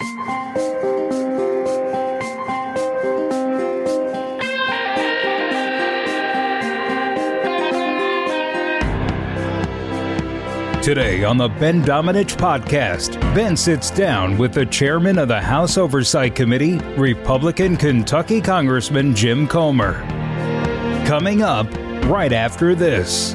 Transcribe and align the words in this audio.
Today 0.00 0.14
on 11.24 11.36
the 11.36 11.48
Ben 11.58 11.82
Domenech 11.82 12.36
podcast, 12.36 13.20
Ben 13.34 13.56
sits 13.56 13.90
down 13.90 14.38
with 14.38 14.54
the 14.54 14.64
chairman 14.64 15.18
of 15.18 15.26
the 15.26 15.40
House 15.40 15.76
Oversight 15.76 16.36
Committee, 16.36 16.78
Republican 16.96 17.76
Kentucky 17.76 18.40
Congressman 18.40 19.16
Jim 19.16 19.48
Comer. 19.48 19.94
Coming 21.06 21.42
up 21.42 21.66
right 22.04 22.32
after 22.32 22.76
this. 22.76 23.34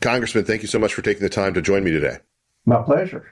Congressman, 0.00 0.44
thank 0.44 0.62
you 0.62 0.68
so 0.68 0.78
much 0.78 0.94
for 0.94 1.02
taking 1.02 1.22
the 1.22 1.28
time 1.28 1.54
to 1.54 1.62
join 1.62 1.84
me 1.84 1.90
today. 1.90 2.18
My 2.66 2.82
pleasure. 2.82 3.26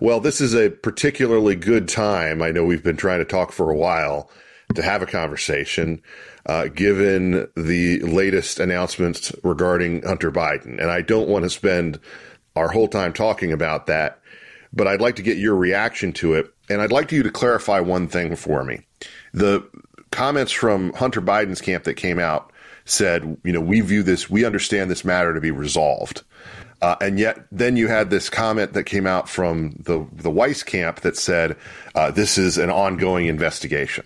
Well, 0.00 0.20
this 0.20 0.40
is 0.40 0.54
a 0.54 0.70
particularly 0.70 1.54
good 1.54 1.88
time. 1.88 2.42
I 2.42 2.50
know 2.50 2.64
we've 2.64 2.82
been 2.82 2.96
trying 2.96 3.20
to 3.20 3.24
talk 3.24 3.52
for 3.52 3.70
a 3.70 3.76
while 3.76 4.30
to 4.74 4.82
have 4.82 5.02
a 5.02 5.06
conversation, 5.06 6.02
uh, 6.46 6.68
given 6.68 7.48
the 7.56 8.00
latest 8.00 8.58
announcements 8.58 9.32
regarding 9.44 10.02
Hunter 10.02 10.32
Biden. 10.32 10.80
And 10.80 10.90
I 10.90 11.02
don't 11.02 11.28
want 11.28 11.44
to 11.44 11.50
spend 11.50 12.00
our 12.56 12.68
whole 12.68 12.88
time 12.88 13.12
talking 13.12 13.52
about 13.52 13.86
that, 13.86 14.20
but 14.72 14.86
I'd 14.86 15.00
like 15.00 15.16
to 15.16 15.22
get 15.22 15.36
your 15.36 15.56
reaction 15.56 16.12
to 16.14 16.34
it. 16.34 16.52
And 16.68 16.80
I'd 16.80 16.92
like 16.92 17.12
you 17.12 17.22
to 17.22 17.30
clarify 17.30 17.80
one 17.80 18.08
thing 18.08 18.36
for 18.36 18.64
me. 18.64 18.86
The 19.32 19.68
comments 20.10 20.52
from 20.52 20.92
Hunter 20.94 21.20
Biden's 21.20 21.60
camp 21.60 21.84
that 21.84 21.94
came 21.94 22.18
out 22.18 22.51
said, 22.84 23.36
you 23.44 23.52
know, 23.52 23.60
we 23.60 23.80
view 23.80 24.02
this, 24.02 24.28
we 24.28 24.44
understand 24.44 24.90
this 24.90 25.04
matter 25.04 25.34
to 25.34 25.40
be 25.40 25.50
resolved. 25.50 26.22
Uh, 26.82 26.96
and 27.00 27.18
yet, 27.18 27.46
then 27.52 27.76
you 27.76 27.86
had 27.86 28.10
this 28.10 28.28
comment 28.28 28.72
that 28.72 28.84
came 28.84 29.06
out 29.06 29.28
from 29.28 29.76
the 29.78 30.04
the 30.12 30.30
Weiss 30.30 30.64
camp 30.64 31.00
that 31.02 31.16
said 31.16 31.56
uh, 31.94 32.10
this 32.10 32.36
is 32.36 32.58
an 32.58 32.70
ongoing 32.70 33.26
investigation. 33.26 34.04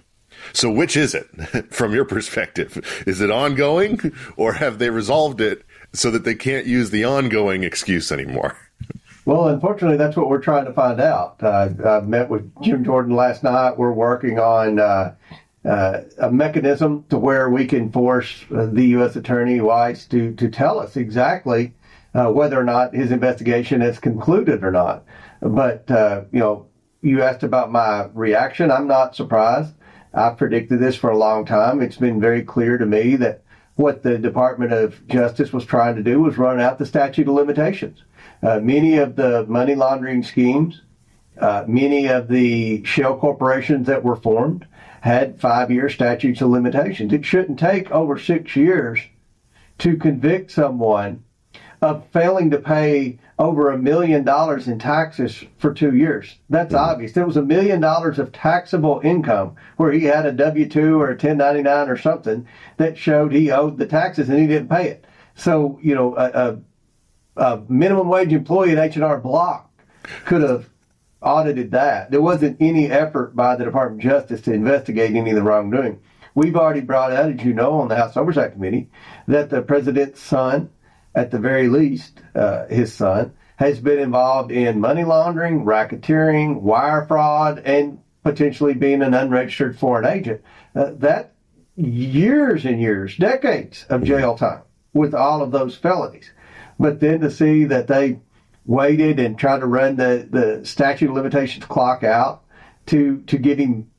So, 0.53 0.71
which 0.71 0.95
is 0.95 1.15
it 1.15 1.27
from 1.73 1.95
your 1.95 2.05
perspective? 2.05 3.03
Is 3.07 3.23
it 3.23 3.31
ongoing, 3.31 4.13
or 4.37 4.53
have 4.53 4.79
they 4.79 4.91
resolved 4.91 5.41
it 5.41 5.65
so 5.95 6.11
that 6.11 6.25
they 6.25 6.35
can't 6.35 6.67
use 6.67 6.91
the 6.91 7.05
ongoing 7.05 7.65
excuse 7.65 8.13
anymore? 8.13 8.57
Well, 9.25 9.49
unfortunately, 9.49 9.97
that's 9.97 10.17
what 10.17 10.29
we're 10.29 10.41
trying 10.41 10.67
to 10.67 10.73
find 10.73 11.01
out. 11.01 11.43
Uh, 11.43 11.71
I 11.85 12.01
met 12.03 12.31
with 12.31 12.49
Jim 12.63 12.85
Jordan 12.85 13.17
last 13.17 13.43
night. 13.43 13.77
We're 13.77 13.91
working 13.91 14.39
on 14.39 14.79
uh, 15.67 16.03
a 16.19 16.31
mechanism 16.31 17.05
to 17.09 17.19
where 17.19 17.51
we 17.51 17.67
can 17.67 17.91
force 17.91 18.45
uh, 18.55 18.67
the 18.67 18.87
U.S. 18.89 19.17
Attorney 19.17 19.61
Weiss 19.61 20.07
to 20.07 20.33
to 20.35 20.49
tell 20.49 20.79
us 20.79 20.97
exactly 20.97 21.75
uh, 22.15 22.31
whether 22.31 22.59
or 22.59 22.65
not 22.65 22.95
his 22.95 23.11
investigation 23.11 23.81
has 23.81 23.99
concluded 23.99 24.63
or 24.63 24.71
not. 24.71 25.05
But 25.41 25.91
uh, 25.91 26.23
you 26.33 26.39
know, 26.39 26.67
you 27.03 27.23
asked 27.23 27.43
about 27.43 27.73
my 27.73 28.09
reaction. 28.15 28.71
I'm 28.71 28.87
not 28.87 29.17
surprised. 29.17 29.75
I've 30.15 30.39
predicted 30.39 30.81
this 30.81 30.97
for 30.97 31.11
a 31.11 31.19
long 31.19 31.45
time. 31.45 31.83
It's 31.83 31.99
been 31.99 32.21
very 32.21 32.43
clear 32.43 32.79
to 32.79 32.87
me 32.87 33.17
that 33.17 33.43
what 33.75 34.03
the 34.03 34.17
Department 34.17 34.73
of 34.73 35.07
Justice 35.09 35.53
was 35.53 35.67
trying 35.67 35.97
to 35.97 36.03
do 36.03 36.21
was 36.21 36.39
run 36.39 36.61
out 36.61 36.79
the 36.79 36.87
statute 36.87 37.29
of 37.29 37.35
limitations. 37.35 38.03
Uh, 38.43 38.61
many 38.61 38.97
of 38.97 39.17
the 39.17 39.45
money 39.47 39.75
laundering 39.75 40.23
schemes, 40.23 40.81
uh, 41.39 41.65
many 41.67 42.07
of 42.07 42.29
the 42.29 42.83
shell 42.85 43.19
corporations 43.19 43.87
that 43.89 44.03
were 44.03 44.17
formed 44.17 44.67
had 45.07 45.41
five 45.41 45.71
year 45.71 45.89
statutes 45.89 46.41
of 46.41 46.51
limitations. 46.51 47.13
It 47.13 47.25
shouldn't 47.25 47.59
take 47.59 47.91
over 47.91 48.19
six 48.19 48.57
years 48.57 49.01
to 49.79 49.97
convict 49.97 50.51
someone 50.51 51.23
of 51.81 52.07
failing 52.09 52.51
to 52.51 52.59
pay 52.59 53.19
over 53.39 53.71
a 53.71 53.79
million 53.79 54.25
dollars 54.25 54.67
in 54.67 54.79
taxes 54.79 55.45
for 55.59 55.73
two 55.73 55.95
years. 55.95 56.37
That's 56.49 56.75
mm-hmm. 56.75 56.91
obvious. 56.91 57.13
There 57.13 57.27
was 57.27 57.37
a 57.37 57.43
million 57.43 57.81
dollars 57.81 58.19
of 58.19 58.33
taxable 58.33 59.01
income 59.05 59.57
where 59.77 59.93
he 59.93 60.05
had 60.05 60.27
a 60.27 60.33
W 60.33 60.69
2 60.69 61.01
or 61.01 61.09
a 61.09 61.11
1099 61.11 61.89
or 61.89 61.97
something 61.97 62.47
that 62.79 62.99
showed 62.99 63.33
he 63.33 63.51
owed 63.51 63.79
the 63.79 63.87
taxes 63.87 64.29
and 64.29 64.39
he 64.39 64.47
didn't 64.47 64.71
pay 64.71 64.89
it. 64.89 65.05
So, 65.35 65.79
you 65.83 65.95
know, 65.95 66.17
a, 66.17 66.59
a, 67.37 67.53
a 67.55 67.63
minimum 67.69 68.09
wage 68.09 68.33
employee 68.33 68.73
at 68.73 68.79
H&R 68.79 69.19
Block 69.21 69.71
could 70.25 70.43
have 70.43 70.69
audited 71.23 71.71
that. 71.73 72.11
There 72.11 72.23
wasn't 72.23 72.59
any 72.61 72.91
effort 72.91 73.35
by 73.35 73.57
the 73.57 73.65
Department 73.65 74.05
of 74.05 74.11
Justice 74.11 74.41
to 74.43 74.53
investigate 74.53 75.15
any 75.15 75.31
of 75.31 75.37
the 75.37 75.43
wrongdoing. 75.43 76.01
We've 76.35 76.57
already 76.57 76.83
brought 76.83 77.13
out, 77.13 77.31
as 77.31 77.45
you 77.45 77.55
know, 77.55 77.81
on 77.81 77.89
the 77.89 77.97
House 77.97 78.17
Oversight 78.17 78.53
Committee, 78.53 78.91
that 79.27 79.49
the 79.49 79.63
president's 79.63 80.21
son, 80.21 80.71
at 81.15 81.31
the 81.31 81.39
very 81.39 81.69
least, 81.69 82.21
uh, 82.35 82.67
his 82.67 82.93
son, 82.93 83.33
has 83.57 83.81
been 83.81 83.99
involved 83.99 84.53
in 84.53 84.81
money 84.81 85.05
laundering, 85.05 85.65
racketeering, 85.65 86.61
wire 86.61 87.07
fraud, 87.07 87.61
and 87.61 87.99
potentially 88.23 88.75
being 88.75 89.03
an 89.03 89.15
unregistered 89.15 89.79
foreign 89.79 90.05
agent. 90.05 90.43
Uh, 90.75 90.91
that 90.97 91.33
years 91.75 92.67
and 92.67 92.81
years, 92.81 93.17
decades 93.17 93.87
of 93.89 94.05
jail 94.05 94.37
time 94.37 94.63
with 94.93 95.15
all 95.15 95.43
of 95.43 95.53
those 95.53 95.77
felonies. 95.77 96.31
But 96.79 97.01
then 97.01 97.21
to 97.21 97.31
see 97.31 97.65
that 97.65 97.87
they 97.87 98.21
waited 98.67 99.19
and 99.19 99.39
tried 99.39 99.61
to 99.61 99.67
run 99.67 99.97
the, 99.97 100.27
the 100.29 100.65
statute 100.65 101.09
of 101.09 101.17
limitations 101.17 101.65
clock 101.65 102.03
out 102.03 102.43
to 102.87 103.23
to 103.23 103.39
give 103.39 103.59
him 103.59 103.91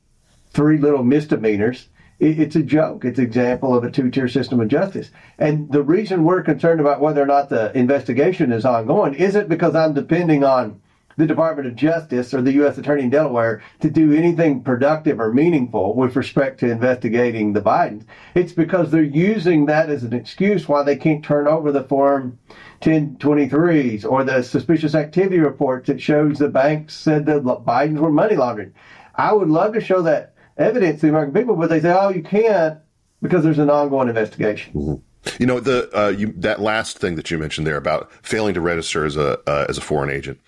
three 0.50 0.78
little 0.78 1.04
misdemeanors. 1.04 1.88
It, 2.18 2.38
it's 2.38 2.56
a 2.56 2.62
joke. 2.62 3.04
It's 3.04 3.18
an 3.18 3.24
example 3.24 3.76
of 3.76 3.84
a 3.84 3.90
two 3.90 4.10
tier 4.10 4.28
system 4.28 4.60
of 4.60 4.68
justice. 4.68 5.10
And 5.38 5.70
the 5.70 5.82
reason 5.82 6.24
we're 6.24 6.42
concerned 6.42 6.80
about 6.80 7.00
whether 7.00 7.22
or 7.22 7.26
not 7.26 7.48
the 7.48 7.76
investigation 7.76 8.52
is 8.52 8.64
ongoing 8.64 9.14
isn't 9.14 9.48
because 9.48 9.74
I'm 9.74 9.94
depending 9.94 10.44
on 10.44 10.80
the 11.18 11.26
Department 11.26 11.66
of 11.66 11.74
Justice 11.74 12.32
or 12.32 12.40
the 12.40 12.52
U.S. 12.52 12.78
Attorney 12.78 13.02
in 13.02 13.10
Delaware 13.10 13.60
to 13.80 13.90
do 13.90 14.12
anything 14.12 14.62
productive 14.62 15.18
or 15.18 15.32
meaningful 15.32 15.94
with 15.96 16.14
respect 16.14 16.60
to 16.60 16.70
investigating 16.70 17.52
the 17.52 17.60
Bidens. 17.60 18.04
It's 18.36 18.52
because 18.52 18.92
they're 18.92 19.02
using 19.02 19.66
that 19.66 19.90
as 19.90 20.04
an 20.04 20.14
excuse 20.14 20.68
why 20.68 20.84
they 20.84 20.94
can't 20.94 21.24
turn 21.24 21.48
over 21.48 21.72
the 21.72 21.82
Form 21.82 22.38
1023s 22.82 24.04
or 24.04 24.22
the 24.22 24.42
suspicious 24.42 24.94
activity 24.94 25.40
reports 25.40 25.88
that 25.88 26.00
shows 26.00 26.38
the 26.38 26.48
banks 26.48 26.94
said 26.94 27.26
the 27.26 27.40
Bidens 27.40 27.98
were 27.98 28.12
money 28.12 28.36
laundering. 28.36 28.72
I 29.16 29.32
would 29.32 29.48
love 29.48 29.74
to 29.74 29.80
show 29.80 30.02
that 30.02 30.34
evidence 30.56 31.00
to 31.00 31.06
the 31.06 31.10
American 31.10 31.34
people, 31.34 31.56
but 31.56 31.68
they 31.68 31.80
say, 31.80 31.90
oh, 31.90 32.10
you 32.10 32.22
can't 32.22 32.78
because 33.20 33.42
there's 33.42 33.58
an 33.58 33.70
ongoing 33.70 34.08
investigation. 34.08 34.72
Mm-hmm. 34.72 34.94
You 35.40 35.46
know 35.46 35.58
the 35.58 35.90
uh, 35.98 36.08
you, 36.10 36.32
that 36.36 36.60
last 36.60 36.98
thing 36.98 37.16
that 37.16 37.30
you 37.30 37.38
mentioned 37.38 37.66
there 37.66 37.76
about 37.76 38.10
failing 38.24 38.54
to 38.54 38.60
register 38.60 39.04
as 39.04 39.16
a 39.16 39.38
uh, 39.50 39.66
as 39.68 39.76
a 39.76 39.80
foreign 39.80 40.10
agent. 40.10 40.40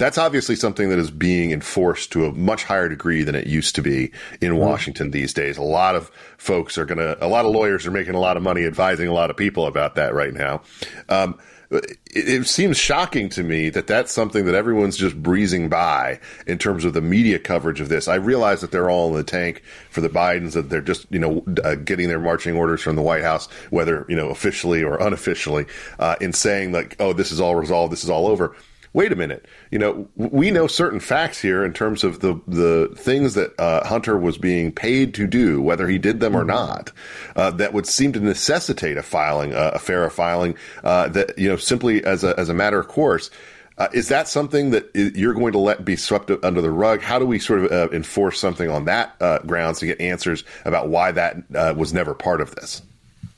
That's 0.00 0.16
obviously 0.16 0.56
something 0.56 0.88
that 0.88 0.98
is 0.98 1.10
being 1.10 1.52
enforced 1.52 2.10
to 2.12 2.24
a 2.24 2.32
much 2.32 2.64
higher 2.64 2.88
degree 2.88 3.22
than 3.22 3.34
it 3.34 3.46
used 3.46 3.74
to 3.74 3.82
be 3.82 4.12
in 4.40 4.52
mm-hmm. 4.52 4.56
Washington 4.56 5.10
these 5.10 5.34
days. 5.34 5.58
A 5.58 5.62
lot 5.62 5.94
of 5.94 6.10
folks 6.38 6.78
are 6.78 6.86
going 6.86 6.96
to, 6.96 7.22
a 7.22 7.28
lot 7.28 7.44
of 7.44 7.52
lawyers 7.52 7.86
are 7.86 7.90
making 7.90 8.14
a 8.14 8.18
lot 8.18 8.38
of 8.38 8.42
money 8.42 8.64
advising 8.64 9.08
a 9.08 9.12
lot 9.12 9.28
of 9.28 9.36
people 9.36 9.66
about 9.66 9.96
that 9.96 10.14
right 10.14 10.32
now. 10.32 10.62
Um, 11.10 11.38
it, 11.70 11.98
it, 12.06 12.46
seems 12.46 12.78
shocking 12.78 13.28
to 13.28 13.42
me 13.42 13.68
that 13.68 13.86
that's 13.86 14.10
something 14.10 14.46
that 14.46 14.54
everyone's 14.54 14.96
just 14.96 15.22
breezing 15.22 15.68
by 15.68 16.18
in 16.46 16.56
terms 16.56 16.86
of 16.86 16.94
the 16.94 17.02
media 17.02 17.38
coverage 17.38 17.82
of 17.82 17.90
this. 17.90 18.08
I 18.08 18.14
realize 18.14 18.62
that 18.62 18.72
they're 18.72 18.88
all 18.88 19.10
in 19.10 19.16
the 19.16 19.22
tank 19.22 19.62
for 19.90 20.00
the 20.00 20.08
Bidens, 20.08 20.54
that 20.54 20.70
they're 20.70 20.80
just, 20.80 21.06
you 21.10 21.18
know, 21.18 21.44
uh, 21.62 21.74
getting 21.74 22.08
their 22.08 22.18
marching 22.18 22.56
orders 22.56 22.80
from 22.80 22.96
the 22.96 23.02
White 23.02 23.22
House, 23.22 23.50
whether, 23.68 24.06
you 24.08 24.16
know, 24.16 24.30
officially 24.30 24.82
or 24.82 24.96
unofficially, 24.96 25.66
uh, 25.98 26.16
in 26.22 26.32
saying 26.32 26.72
like, 26.72 26.96
oh, 26.98 27.12
this 27.12 27.30
is 27.32 27.38
all 27.38 27.54
resolved, 27.54 27.92
this 27.92 28.02
is 28.02 28.08
all 28.08 28.26
over 28.26 28.56
wait 28.92 29.12
a 29.12 29.16
minute, 29.16 29.46
you 29.70 29.78
know, 29.78 30.08
we 30.16 30.50
know 30.50 30.66
certain 30.66 31.00
facts 31.00 31.40
here 31.40 31.64
in 31.64 31.72
terms 31.72 32.04
of 32.04 32.20
the 32.20 32.40
the 32.46 32.92
things 32.96 33.34
that 33.34 33.58
uh, 33.58 33.86
Hunter 33.86 34.18
was 34.18 34.38
being 34.38 34.72
paid 34.72 35.14
to 35.14 35.26
do, 35.26 35.62
whether 35.62 35.88
he 35.88 35.98
did 35.98 36.20
them 36.20 36.34
or 36.34 36.40
mm-hmm. 36.40 36.48
not, 36.48 36.92
uh, 37.36 37.50
that 37.52 37.72
would 37.72 37.86
seem 37.86 38.12
to 38.12 38.20
necessitate 38.20 38.96
a 38.96 39.02
filing, 39.02 39.54
uh, 39.54 39.72
a 39.74 39.78
FARA 39.78 40.10
filing, 40.10 40.56
uh, 40.84 41.08
that 41.08 41.38
you 41.38 41.48
know, 41.48 41.56
simply 41.56 42.04
as 42.04 42.24
a 42.24 42.38
as 42.38 42.48
a 42.48 42.54
matter 42.54 42.78
of 42.78 42.88
course. 42.88 43.30
Uh, 43.78 43.88
is 43.94 44.08
that 44.08 44.28
something 44.28 44.72
that 44.72 44.90
you're 44.94 45.32
going 45.32 45.52
to 45.52 45.58
let 45.58 45.86
be 45.86 45.96
swept 45.96 46.30
under 46.44 46.60
the 46.60 46.70
rug? 46.70 47.00
How 47.00 47.18
do 47.18 47.24
we 47.24 47.38
sort 47.38 47.64
of 47.64 47.72
uh, 47.72 47.88
enforce 47.94 48.38
something 48.38 48.68
on 48.68 48.84
that 48.84 49.18
grounds 49.46 49.78
to 49.78 49.86
get 49.86 49.98
answers 50.02 50.44
about 50.66 50.90
why 50.90 51.12
that 51.12 51.76
was 51.78 51.94
never 51.94 52.12
part 52.12 52.42
of 52.42 52.54
this? 52.56 52.82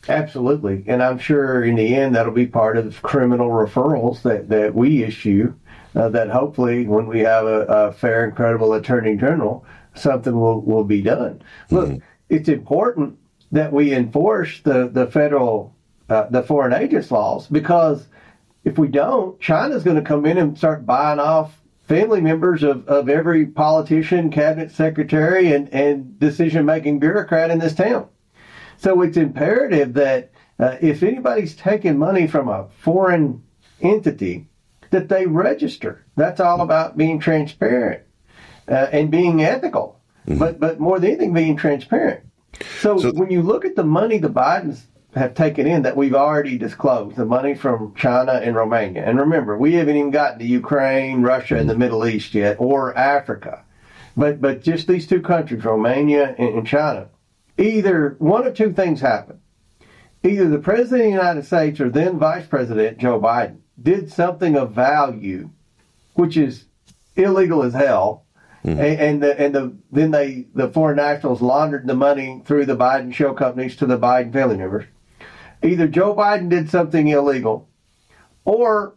Absolutely. 0.08 0.84
And 0.86 1.02
I'm 1.02 1.18
sure 1.18 1.62
in 1.64 1.76
the 1.76 1.94
end 1.94 2.14
that'll 2.14 2.32
be 2.32 2.46
part 2.46 2.76
of 2.76 3.00
criminal 3.02 3.50
referrals 3.50 4.22
that, 4.22 4.48
that 4.48 4.74
we 4.74 5.04
issue. 5.04 5.54
Uh, 5.94 6.08
that 6.08 6.30
hopefully, 6.30 6.86
when 6.86 7.06
we 7.06 7.20
have 7.20 7.44
a, 7.44 7.66
a, 7.66 7.92
fair 7.92 8.24
and 8.24 8.34
credible 8.34 8.72
attorney 8.72 9.14
general, 9.14 9.62
something 9.94 10.34
will, 10.34 10.62
will 10.62 10.84
be 10.84 11.02
done. 11.02 11.42
Look, 11.70 11.90
mm-hmm. 11.90 11.98
it's 12.30 12.48
important 12.48 13.18
that 13.50 13.74
we 13.74 13.92
enforce 13.92 14.60
the, 14.62 14.88
the 14.88 15.06
federal, 15.06 15.76
uh, 16.08 16.28
the 16.30 16.42
foreign 16.42 16.72
agents 16.72 17.10
laws 17.10 17.46
because 17.46 18.08
if 18.64 18.78
we 18.78 18.88
don't, 18.88 19.38
China's 19.38 19.84
going 19.84 19.96
to 19.96 20.02
come 20.02 20.24
in 20.24 20.38
and 20.38 20.56
start 20.56 20.86
buying 20.86 21.18
off 21.18 21.60
family 21.86 22.22
members 22.22 22.62
of, 22.62 22.88
of 22.88 23.10
every 23.10 23.44
politician, 23.44 24.30
cabinet 24.30 24.70
secretary, 24.70 25.52
and, 25.52 25.68
and 25.74 26.18
decision 26.18 26.64
making 26.64 27.00
bureaucrat 27.00 27.50
in 27.50 27.58
this 27.58 27.74
town. 27.74 28.08
So 28.82 29.00
it's 29.02 29.16
imperative 29.16 29.94
that 29.94 30.32
uh, 30.58 30.76
if 30.80 31.04
anybody's 31.04 31.54
taking 31.54 31.98
money 31.98 32.26
from 32.26 32.48
a 32.48 32.66
foreign 32.80 33.44
entity, 33.80 34.48
that 34.90 35.08
they 35.08 35.24
register. 35.24 36.04
That's 36.16 36.40
all 36.40 36.60
about 36.60 36.96
being 36.96 37.20
transparent 37.20 38.02
uh, 38.66 38.88
and 38.90 39.08
being 39.08 39.40
ethical. 39.40 40.00
Mm-hmm. 40.26 40.38
But 40.38 40.58
but 40.58 40.80
more 40.80 40.98
than 40.98 41.10
anything, 41.10 41.32
being 41.32 41.56
transparent. 41.56 42.24
So, 42.80 42.98
so, 42.98 43.12
when 43.12 43.30
you 43.30 43.40
look 43.42 43.64
at 43.64 43.76
the 43.76 43.84
money 43.84 44.18
the 44.18 44.28
Bidens 44.28 44.82
have 45.14 45.34
taken 45.34 45.66
in 45.68 45.82
that 45.82 45.96
we've 45.96 46.14
already 46.14 46.58
disclosed, 46.58 47.16
the 47.16 47.24
money 47.24 47.54
from 47.54 47.94
China 47.94 48.32
and 48.32 48.56
Romania, 48.56 49.04
and 49.04 49.16
remember, 49.18 49.56
we 49.56 49.74
haven't 49.74 49.96
even 49.96 50.10
gotten 50.10 50.40
to 50.40 50.44
Ukraine, 50.44 51.22
Russia, 51.22 51.56
and 51.56 51.70
the 51.70 51.78
Middle 51.78 52.04
East 52.04 52.34
yet, 52.34 52.56
or 52.58 52.98
Africa. 52.98 53.64
But 54.16 54.40
but 54.40 54.64
just 54.64 54.88
these 54.88 55.06
two 55.06 55.22
countries, 55.22 55.64
Romania 55.64 56.34
and, 56.36 56.56
and 56.56 56.66
China, 56.66 57.08
either 57.58 58.16
one 58.18 58.46
of 58.46 58.54
two 58.54 58.72
things 58.72 59.00
happened. 59.00 59.40
Either 60.24 60.48
the 60.48 60.58
President 60.58 61.00
of 61.00 61.06
the 61.06 61.10
United 61.10 61.46
States 61.46 61.80
or 61.80 61.90
then 61.90 62.18
Vice 62.18 62.46
President 62.46 62.98
Joe 62.98 63.20
Biden 63.20 63.58
did 63.80 64.12
something 64.12 64.56
of 64.56 64.72
value, 64.72 65.50
which 66.14 66.36
is 66.36 66.64
illegal 67.16 67.62
as 67.62 67.74
hell, 67.74 68.24
mm-hmm. 68.64 68.78
and, 68.78 69.00
and, 69.00 69.22
the, 69.22 69.40
and 69.40 69.54
the, 69.54 69.76
then 69.90 70.10
they 70.12 70.46
the 70.54 70.68
foreign 70.68 70.96
nationals 70.96 71.42
laundered 71.42 71.86
the 71.86 71.94
money 71.94 72.40
through 72.44 72.66
the 72.66 72.76
Biden 72.76 73.12
show 73.12 73.34
companies 73.34 73.76
to 73.76 73.86
the 73.86 73.98
Biden 73.98 74.32
family 74.32 74.56
members. 74.56 74.84
Either 75.62 75.88
Joe 75.88 76.14
Biden 76.14 76.48
did 76.48 76.70
something 76.70 77.08
illegal, 77.08 77.68
or 78.44 78.96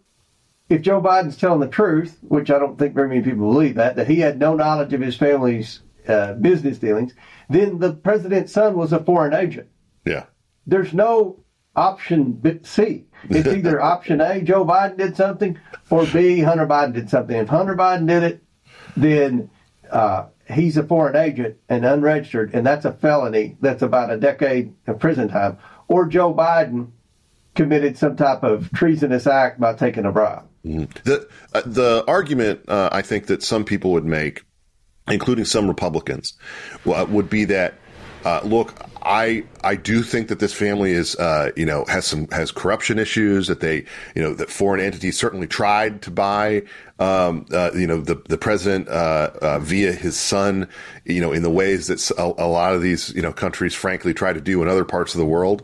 if 0.69 0.81
Joe 0.81 1.01
Biden's 1.01 1.37
telling 1.37 1.59
the 1.59 1.67
truth, 1.67 2.17
which 2.21 2.49
I 2.49 2.59
don't 2.59 2.77
think 2.77 2.95
very 2.95 3.07
many 3.07 3.21
people 3.21 3.51
believe 3.51 3.75
that, 3.75 3.95
that 3.95 4.07
he 4.07 4.19
had 4.19 4.39
no 4.39 4.55
knowledge 4.55 4.93
of 4.93 5.01
his 5.01 5.15
family's 5.15 5.81
uh, 6.07 6.33
business 6.33 6.79
dealings, 6.79 7.13
then 7.49 7.79
the 7.79 7.93
president's 7.93 8.53
son 8.53 8.75
was 8.75 8.93
a 8.93 9.03
foreign 9.03 9.33
agent. 9.33 9.67
Yeah. 10.05 10.25
There's 10.67 10.93
no 10.93 11.39
option 11.75 12.61
C. 12.63 13.05
It's 13.29 13.47
either 13.55 13.81
option 13.81 14.21
A, 14.21 14.41
Joe 14.41 14.65
Biden 14.65 14.97
did 14.97 15.15
something, 15.17 15.59
or 15.89 16.05
B, 16.05 16.39
Hunter 16.39 16.67
Biden 16.67 16.93
did 16.93 17.09
something. 17.09 17.35
If 17.35 17.49
Hunter 17.49 17.75
Biden 17.75 18.07
did 18.07 18.23
it, 18.23 18.43
then 18.95 19.49
uh, 19.91 20.25
he's 20.51 20.77
a 20.77 20.83
foreign 20.83 21.15
agent 21.15 21.57
and 21.69 21.85
unregistered, 21.85 22.53
and 22.53 22.65
that's 22.65 22.85
a 22.85 22.93
felony. 22.93 23.57
That's 23.61 23.81
about 23.81 24.11
a 24.11 24.17
decade 24.17 24.73
of 24.87 24.99
prison 24.99 25.27
time. 25.27 25.57
Or 25.87 26.05
Joe 26.05 26.33
Biden 26.33 26.91
committed 27.53 27.97
some 27.97 28.15
type 28.15 28.43
of 28.43 28.71
treasonous 28.71 29.27
act 29.27 29.59
by 29.59 29.73
taking 29.73 30.05
a 30.05 30.11
bribe. 30.11 30.43
Mm-hmm. 30.65 30.85
The 31.03 31.27
uh, 31.53 31.61
the 31.65 32.03
argument 32.07 32.67
uh, 32.67 32.89
I 32.91 33.01
think 33.01 33.27
that 33.27 33.43
some 33.43 33.63
people 33.63 33.91
would 33.91 34.05
make 34.05 34.43
including 35.09 35.45
some 35.45 35.67
Republicans, 35.67 36.33
uh, 36.85 37.05
would 37.09 37.29
be 37.29 37.45
that 37.45 37.75
uh, 38.25 38.41
look, 38.43 38.73
I 39.03 39.43
I 39.63 39.75
do 39.75 40.01
think 40.01 40.29
that 40.29 40.39
this 40.39 40.51
family 40.51 40.91
is 40.91 41.15
uh, 41.17 41.51
you 41.55 41.65
know 41.65 41.85
has 41.87 42.05
some 42.05 42.27
has 42.29 42.51
corruption 42.51 42.97
issues 42.97 43.45
that 43.47 43.59
they 43.59 43.85
you 44.15 44.23
know 44.23 44.33
that 44.33 44.49
foreign 44.49 44.81
entities 44.81 45.15
certainly 45.15 45.45
tried 45.45 46.01
to 46.01 46.11
buy 46.11 46.63
um, 46.97 47.45
uh, 47.53 47.69
you 47.75 47.85
know 47.85 48.01
the 48.01 48.15
the 48.27 48.37
president 48.37 48.89
uh, 48.89 49.29
uh, 49.43 49.59
via 49.59 49.91
his 49.91 50.17
son 50.17 50.67
you 51.05 51.21
know 51.21 51.31
in 51.31 51.43
the 51.43 51.51
ways 51.51 51.85
that 51.85 52.09
a, 52.17 52.23
a, 52.23 52.47
lot 52.47 52.73
of 52.73 52.81
these 52.81 53.13
you 53.13 53.21
know 53.21 53.31
countries 53.31 53.75
frankly 53.75 54.11
try 54.11 54.33
to 54.33 54.41
do 54.41 54.59
in 54.63 54.67
other 54.67 54.85
parts 54.85 55.13
of 55.13 55.19
the 55.19 55.25
world, 55.25 55.61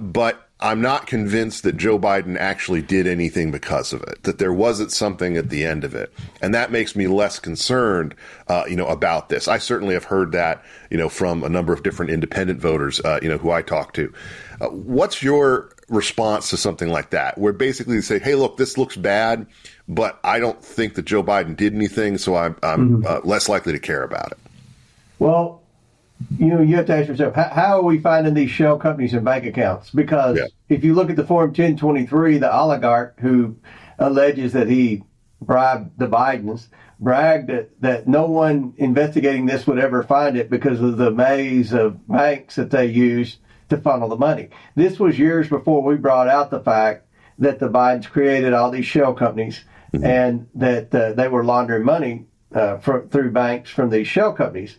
but 0.00 0.47
I'm 0.60 0.80
not 0.80 1.06
convinced 1.06 1.62
that 1.62 1.76
Joe 1.76 2.00
Biden 2.00 2.36
actually 2.36 2.82
did 2.82 3.06
anything 3.06 3.52
because 3.52 3.92
of 3.92 4.02
it, 4.02 4.24
that 4.24 4.38
there 4.38 4.52
wasn't 4.52 4.90
something 4.90 5.36
at 5.36 5.50
the 5.50 5.64
end 5.64 5.84
of 5.84 5.94
it. 5.94 6.12
And 6.42 6.52
that 6.52 6.72
makes 6.72 6.96
me 6.96 7.06
less 7.06 7.38
concerned, 7.38 8.14
uh, 8.48 8.64
you 8.68 8.74
know, 8.74 8.88
about 8.88 9.28
this. 9.28 9.46
I 9.46 9.58
certainly 9.58 9.94
have 9.94 10.04
heard 10.04 10.32
that, 10.32 10.64
you 10.90 10.98
know, 10.98 11.08
from 11.08 11.44
a 11.44 11.48
number 11.48 11.72
of 11.72 11.84
different 11.84 12.10
independent 12.10 12.60
voters, 12.60 13.00
uh, 13.00 13.20
you 13.22 13.28
know, 13.28 13.38
who 13.38 13.52
I 13.52 13.62
talk 13.62 13.92
to. 13.94 14.12
Uh, 14.60 14.66
what's 14.68 15.22
your 15.22 15.70
response 15.88 16.50
to 16.50 16.56
something 16.56 16.88
like 16.88 17.10
that, 17.10 17.38
where 17.38 17.52
basically 17.52 17.94
they 17.96 18.02
say, 18.02 18.18
hey, 18.18 18.34
look, 18.34 18.56
this 18.56 18.76
looks 18.76 18.96
bad, 18.96 19.46
but 19.86 20.18
I 20.24 20.40
don't 20.40 20.62
think 20.62 20.94
that 20.94 21.04
Joe 21.04 21.22
Biden 21.22 21.56
did 21.56 21.72
anything, 21.72 22.18
so 22.18 22.34
I'm, 22.34 22.56
I'm 22.64 23.02
mm-hmm. 23.02 23.06
Uh, 23.06 23.20
less 23.22 23.48
likely 23.48 23.72
to 23.74 23.78
care 23.78 24.02
about 24.02 24.32
it? 24.32 24.38
Well, 25.20 25.62
you 26.38 26.46
know, 26.46 26.60
you 26.60 26.76
have 26.76 26.86
to 26.86 26.96
ask 26.96 27.08
yourself, 27.08 27.34
how, 27.34 27.48
how, 27.48 27.78
are 27.78 27.84
we 27.84 27.98
finding 27.98 28.34
these 28.34 28.50
shell 28.50 28.78
companies 28.78 29.14
and 29.14 29.24
bank 29.24 29.46
accounts? 29.46 29.90
Because 29.90 30.36
yeah. 30.38 30.46
if 30.68 30.84
you 30.84 30.94
look 30.94 31.10
at 31.10 31.16
the 31.16 31.26
Form 31.26 31.48
1023, 31.48 32.38
the 32.38 32.52
oligarch 32.52 33.18
who 33.20 33.56
alleges 33.98 34.52
that 34.52 34.68
he 34.68 35.04
bribed 35.40 35.98
the 35.98 36.08
Bidens 36.08 36.68
bragged 37.00 37.48
that, 37.48 37.80
that 37.80 38.08
no 38.08 38.26
one 38.26 38.74
investigating 38.76 39.46
this 39.46 39.66
would 39.66 39.78
ever 39.78 40.02
find 40.02 40.36
it 40.36 40.50
because 40.50 40.80
of 40.80 40.96
the 40.96 41.12
maze 41.12 41.72
of 41.72 42.06
banks 42.08 42.56
that 42.56 42.70
they 42.70 42.86
used 42.86 43.38
to 43.68 43.76
funnel 43.76 44.08
the 44.08 44.16
money. 44.16 44.48
This 44.74 44.98
was 44.98 45.18
years 45.18 45.48
before 45.48 45.82
we 45.82 45.96
brought 45.96 46.28
out 46.28 46.50
the 46.50 46.60
fact 46.60 47.06
that 47.38 47.60
the 47.60 47.68
Bidens 47.68 48.10
created 48.10 48.52
all 48.52 48.70
these 48.70 48.86
shell 48.86 49.14
companies 49.14 49.62
mm-hmm. 49.92 50.04
and 50.04 50.48
that 50.56 50.92
uh, 50.92 51.12
they 51.12 51.28
were 51.28 51.44
laundering 51.44 51.84
money 51.84 52.26
uh, 52.52 52.78
for, 52.78 53.06
through 53.06 53.30
banks 53.30 53.70
from 53.70 53.90
these 53.90 54.08
shell 54.08 54.32
companies 54.32 54.76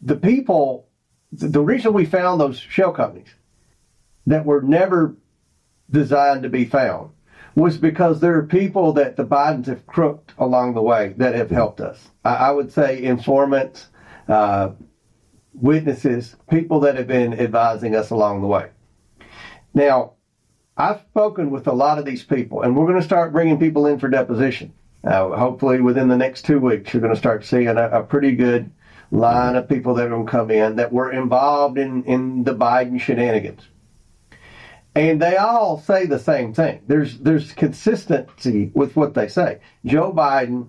the 0.00 0.16
people, 0.16 0.88
the 1.32 1.60
reason 1.60 1.92
we 1.92 2.04
found 2.04 2.40
those 2.40 2.58
shell 2.58 2.92
companies 2.92 3.34
that 4.26 4.44
were 4.44 4.62
never 4.62 5.16
designed 5.90 6.42
to 6.42 6.48
be 6.48 6.64
found 6.64 7.10
was 7.54 7.78
because 7.78 8.20
there 8.20 8.36
are 8.36 8.46
people 8.46 8.92
that 8.92 9.16
the 9.16 9.24
Bidens 9.24 9.66
have 9.66 9.86
crooked 9.86 10.34
along 10.38 10.74
the 10.74 10.82
way 10.82 11.14
that 11.16 11.34
have 11.34 11.50
helped 11.50 11.80
us. 11.80 12.10
I, 12.24 12.34
I 12.34 12.50
would 12.50 12.70
say 12.70 13.02
informants, 13.02 13.88
uh, 14.28 14.70
witnesses, 15.54 16.36
people 16.50 16.80
that 16.80 16.96
have 16.96 17.06
been 17.06 17.32
advising 17.32 17.94
us 17.96 18.10
along 18.10 18.42
the 18.42 18.46
way. 18.46 18.68
Now, 19.72 20.12
I've 20.76 21.00
spoken 21.10 21.50
with 21.50 21.66
a 21.66 21.72
lot 21.72 21.98
of 21.98 22.04
these 22.04 22.22
people, 22.22 22.60
and 22.60 22.76
we're 22.76 22.86
going 22.86 23.00
to 23.00 23.04
start 23.04 23.32
bringing 23.32 23.58
people 23.58 23.86
in 23.86 23.98
for 23.98 24.08
deposition. 24.08 24.74
Uh, 25.02 25.30
hopefully, 25.36 25.80
within 25.80 26.08
the 26.08 26.16
next 26.16 26.44
two 26.44 26.58
weeks, 26.58 26.92
you're 26.92 27.00
going 27.00 27.14
to 27.14 27.18
start 27.18 27.44
seeing 27.44 27.68
a, 27.68 27.88
a 27.88 28.02
pretty 28.02 28.32
good 28.32 28.70
line 29.10 29.56
of 29.56 29.68
people 29.68 29.94
that 29.94 30.06
are 30.06 30.10
going 30.10 30.26
to 30.26 30.30
come 30.30 30.50
in 30.50 30.76
that 30.76 30.92
were 30.92 31.12
involved 31.12 31.78
in, 31.78 32.04
in 32.04 32.44
the 32.44 32.54
Biden 32.54 33.00
shenanigans. 33.00 33.62
And 34.94 35.20
they 35.20 35.36
all 35.36 35.78
say 35.78 36.06
the 36.06 36.18
same 36.18 36.54
thing. 36.54 36.80
There's 36.86 37.18
there's 37.18 37.52
consistency 37.52 38.70
with 38.72 38.96
what 38.96 39.12
they 39.12 39.28
say. 39.28 39.60
Joe 39.84 40.10
Biden 40.10 40.68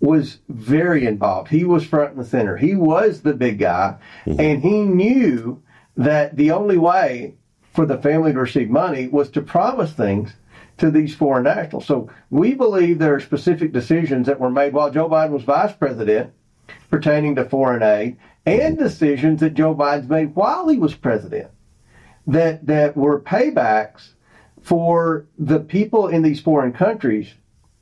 was 0.00 0.38
very 0.48 1.06
involved. 1.06 1.50
He 1.50 1.64
was 1.64 1.86
front 1.86 2.16
and 2.16 2.26
center. 2.26 2.56
He 2.56 2.74
was 2.74 3.20
the 3.20 3.34
big 3.34 3.60
guy, 3.60 3.96
mm-hmm. 4.26 4.40
and 4.40 4.62
he 4.62 4.80
knew 4.80 5.62
that 5.96 6.36
the 6.36 6.50
only 6.50 6.78
way 6.78 7.34
for 7.72 7.86
the 7.86 7.98
family 7.98 8.32
to 8.32 8.40
receive 8.40 8.70
money 8.70 9.06
was 9.06 9.30
to 9.30 9.40
promise 9.42 9.92
things 9.92 10.32
to 10.78 10.90
these 10.90 11.14
foreign 11.14 11.44
nationals. 11.44 11.86
So 11.86 12.10
we 12.30 12.54
believe 12.54 12.98
there 12.98 13.14
are 13.14 13.20
specific 13.20 13.72
decisions 13.72 14.26
that 14.26 14.40
were 14.40 14.50
made 14.50 14.72
while 14.72 14.90
Joe 14.90 15.08
Biden 15.08 15.30
was 15.30 15.44
vice 15.44 15.74
president 15.74 16.32
pertaining 16.90 17.34
to 17.36 17.44
foreign 17.44 17.82
aid 17.82 18.16
and 18.46 18.78
decisions 18.78 19.40
that 19.40 19.54
Joe 19.54 19.74
Biden's 19.74 20.08
made 20.08 20.34
while 20.34 20.68
he 20.68 20.78
was 20.78 20.94
president 20.94 21.50
that, 22.26 22.66
that 22.66 22.96
were 22.96 23.20
paybacks 23.20 24.10
for 24.60 25.26
the 25.38 25.60
people 25.60 26.08
in 26.08 26.22
these 26.22 26.40
foreign 26.40 26.72
countries 26.72 27.32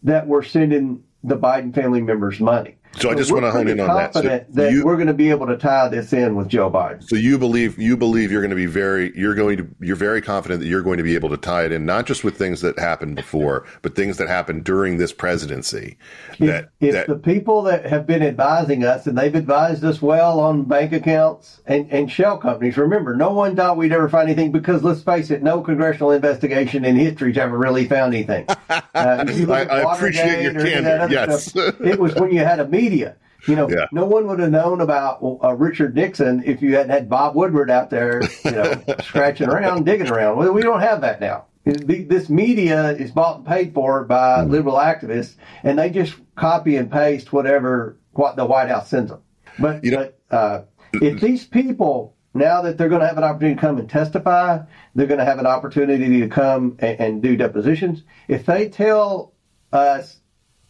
that 0.03 0.27
were 0.27 0.43
sending 0.43 1.03
the 1.25 1.37
Biden 1.37 1.75
family 1.75 2.01
members 2.01 2.41
money. 2.41 2.77
So 2.97 3.11
I 3.11 3.15
just 3.15 3.31
want 3.31 3.45
to 3.45 3.51
hone 3.51 3.69
in 3.69 3.79
on 3.81 3.89
that. 3.97 4.13
So 4.15 4.23
that 4.23 4.73
you- 4.73 4.85
we're 4.85 4.97
going 4.97 5.07
to 5.09 5.15
be 5.15 5.31
able 5.31 5.47
to 5.47 5.57
tie 5.57 5.89
this 5.89 6.13
in 6.13 6.35
with 6.35 6.49
Joe 6.49 6.71
Biden. 6.71 7.03
So 7.09 7.17
you 7.17 7.39
believe 7.39 7.79
you 7.79 7.97
believe 7.97 8.33
you're 8.33 8.41
going 8.41 8.51
to 8.51 8.57
be 8.57 8.67
very 8.67 9.13
you're 9.17 9.35
going 9.35 9.57
to 9.59 9.69
you're 9.81 9.97
very 9.97 10.21
confident 10.21 10.61
that 10.61 10.67
you're 10.67 10.83
going 10.83 10.97
to 10.99 11.03
be 11.05 11.15
able 11.15 11.29
to 11.31 11.37
tie 11.37 11.65
it 11.65 11.73
in 11.73 11.87
not 11.87 12.07
just 12.07 12.25
with 12.25 12.37
things 12.37 12.61
that 12.63 12.79
happened 12.79 13.17
before, 13.17 13.67
but 13.83 13.95
things 13.95 14.17
that 14.17 14.29
happened 14.29 14.65
during 14.65 14.99
this 14.99 15.13
presidency. 15.13 15.97
That 16.41 16.71
if 16.81 16.93
that 16.95 17.07
the 17.07 17.17
people 17.17 17.63
that 17.63 17.87
have 17.87 18.07
been 18.07 18.23
advising 18.23 18.85
us 18.85 19.07
and 19.07 19.17
they've 19.17 19.35
advised 19.35 19.85
us 19.85 20.03
well 20.03 20.41
on 20.41 20.65
bank 20.65 20.93
accounts 20.93 21.61
and, 21.67 21.91
and 21.93 22.11
shell 22.11 22.39
companies, 22.39 22.77
remember, 22.77 23.15
no 23.15 23.31
one 23.33 23.55
thought 23.55 23.77
we'd 23.77 23.93
ever 23.93 24.09
find 24.09 24.29
anything 24.29 24.51
because 24.53 24.83
let's 24.83 25.03
face 25.03 25.31
it, 25.31 25.43
no 25.43 25.61
congressional 25.61 26.11
investigation 26.11 26.85
in 26.85 26.97
history's 26.97 27.39
ever 27.39 27.57
really 27.57 27.87
found 27.87 28.15
anything. 28.15 28.47
Uh, 28.95 29.25
if 29.29 29.49
I- 29.49 29.63
I 29.63 29.95
appreciate 29.95 30.43
your 30.43 30.55
Watergate 30.55 30.57
or 30.57 30.67
any 30.67 30.75
of 30.77 30.85
candor, 30.85 31.15
yes. 31.15 31.47
stuff, 31.47 31.81
it 31.81 32.01
was 32.01 32.15
when 32.17 32.33
you 32.33 32.41
had 32.41 32.59
a 32.59 32.65
media. 32.83 33.17
You 33.47 33.55
know, 33.57 33.69
Yeah. 33.71 33.87
no 33.93 34.05
one 34.05 34.27
would 34.27 34.41
have 34.41 34.51
known 34.51 34.81
about 34.81 35.21
uh, 35.23 35.55
Richard 35.55 35.95
Nixon 35.95 36.43
if 36.45 36.61
you 36.61 36.75
hadn't 36.75 36.91
had 36.91 37.09
Bob 37.09 37.35
Woodward 37.37 37.71
out 37.71 37.89
there, 37.89 38.21
you 38.45 38.51
know, 38.51 38.83
scratching 39.05 39.49
around, 39.49 39.85
digging 39.85 40.11
around. 40.11 40.37
Well, 40.39 40.53
we 40.53 40.63
don't 40.63 40.81
have 40.81 41.01
that 41.03 41.21
now. 41.21 41.45
This 41.65 42.29
media 42.31 42.91
is 42.93 43.11
bought 43.13 43.37
and 43.39 43.47
paid 43.47 43.75
for 43.75 44.05
by 44.05 44.39
Mm-hmm. 44.39 44.51
liberal 44.51 44.77
activists, 44.77 45.35
and 45.63 45.79
they 45.79 45.91
just 45.91 46.15
copy 46.35 46.77
and 46.77 46.91
paste 46.91 47.33
whatever 47.33 47.97
what 48.13 48.37
the 48.37 48.45
White 48.45 48.69
House 48.69 48.89
sends 48.89 49.11
them. 49.11 49.21
But, 49.59 49.85
You 49.85 49.91
know- 49.93 50.11
but 50.31 50.37
uh, 50.37 50.63
if 50.95 51.21
these 51.21 51.47
people 51.47 52.17
now 52.35 52.63
that 52.63 52.77
they're 52.79 52.89
going 52.89 53.01
to 53.03 53.07
have 53.07 53.19
an 53.19 53.25
opportunity 53.25 53.55
to 53.55 53.61
come 53.61 53.79
and 53.79 53.89
testify, 53.89 54.59
they're 54.95 55.07
going 55.07 55.19
to 55.19 55.25
have 55.25 55.39
an 55.39 55.47
opportunity 55.47 56.21
to 56.21 56.29
come 56.29 56.77
and, 56.81 57.01
and 57.01 57.23
do 57.23 57.37
depositions. 57.37 58.03
If 58.29 58.47
they 58.47 58.69
tell 58.69 59.33
us 59.73 60.21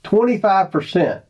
twenty 0.02 0.38
five 0.38 0.70
percent 0.70 1.22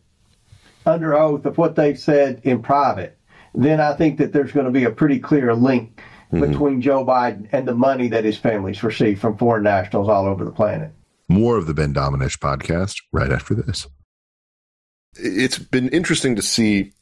under 0.89 1.17
oath 1.17 1.47
of 1.47 1.59
what 1.59 1.77
they've 1.77 1.99
said 1.99 2.41
in 2.45 2.63
private, 2.63 3.17
then 3.55 3.81
I 3.81 3.95
think 3.95 4.19
that 4.19 4.33
there's 4.33 4.53
going 4.53 4.67
to 4.67 4.73
be 4.73 4.85
a 4.85 4.91
pretty 4.91 5.19
clear 5.19 5.55
link 5.55 6.03
between 6.31 6.83
Joe 6.83 7.05
Biden 7.07 7.49
and 7.53 7.67
the 7.67 7.75
money 7.75 8.09
that 8.09 8.25
his 8.25 8.37
families 8.37 8.83
receive 8.83 9.21
from 9.21 9.37
foreign 9.39 9.63
nationals 9.63 10.09
all 10.09 10.27
over 10.27 10.45
the 10.45 10.51
planet. 10.51 10.93
More 11.29 11.57
of 11.57 11.67
the 11.67 11.75
Ben 11.75 11.95
Domenech 11.95 12.39
podcast 12.39 12.97
right 13.13 13.33
after 13.33 13.55
this. 13.55 13.87
it's 15.15 15.59
been 15.59 15.89
interesting 15.89 16.37
to 16.37 16.43
see 16.43 16.93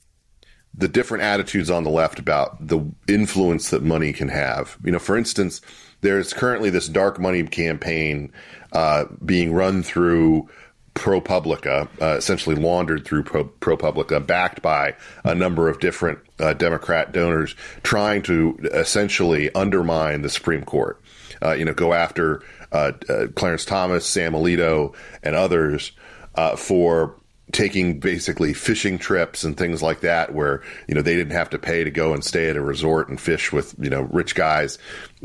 the 0.75 0.89
different 0.89 1.25
attitudes 1.25 1.71
on 1.71 1.85
the 1.85 1.91
left 1.91 2.19
about 2.19 2.67
the 2.67 2.81
influence 3.09 3.71
that 3.71 3.83
money 3.83 4.13
can 4.13 4.29
have. 4.29 4.77
You 4.85 4.93
know, 4.93 4.99
for 4.99 5.17
instance, 5.17 5.61
there's 6.03 6.33
currently 6.33 6.71
this 6.71 6.89
dark 6.89 7.19
money 7.19 7.43
campaign 7.45 8.33
uh, 8.73 9.07
being 9.25 9.53
run 9.53 9.83
through 9.83 10.49
ProPublica, 10.97 11.89
uh, 12.01 12.17
essentially 12.17 12.57
laundered 12.57 13.05
through 13.05 13.23
Pro, 13.23 13.45
ProPublica, 13.45 14.27
backed 14.27 14.63
by 14.63 14.97
a 15.25 15.35
number 15.35 15.69
of 15.69 15.79
different 15.79 16.19
uh, 16.41 16.55
Democrat 16.55 17.13
donors, 17.13 17.55
trying 17.83 18.23
to 18.23 18.59
essentially 18.73 19.55
undermine 19.55 20.23
the 20.23 20.31
Supreme 20.31 20.65
Court. 20.65 21.01
Uh, 21.43 21.53
you 21.53 21.65
know, 21.65 21.75
go 21.75 21.93
after 21.93 22.43
uh, 22.73 22.93
uh, 23.09 23.27
Clarence 23.35 23.65
Thomas, 23.67 24.07
Sam 24.07 24.33
Alito, 24.33 24.95
and 25.23 25.37
others 25.37 25.93
uh, 26.35 26.57
for 26.57 27.15
taking 27.57 27.99
basically 27.99 28.53
fishing 28.53 28.99
trips 28.99 29.43
and 29.43 29.57
things 29.57 29.83
like 29.83 30.01
that 30.01 30.35
where 30.35 30.63
you 30.87 30.95
know 30.95 31.01
they 31.01 31.17
didn't 31.17 31.33
have 31.33 31.49
to 31.49 31.59
pay 31.59 31.83
to 31.83 31.91
go 31.91 32.13
and 32.13 32.23
stay 32.23 32.51
at 32.51 32.57
a 32.57 32.61
resort 32.61 33.09
and 33.09 33.19
fish 33.19 33.51
with 33.51 33.75
you 33.81 33.89
know 33.89 34.03
rich 34.03 34.35
guys 34.35 34.79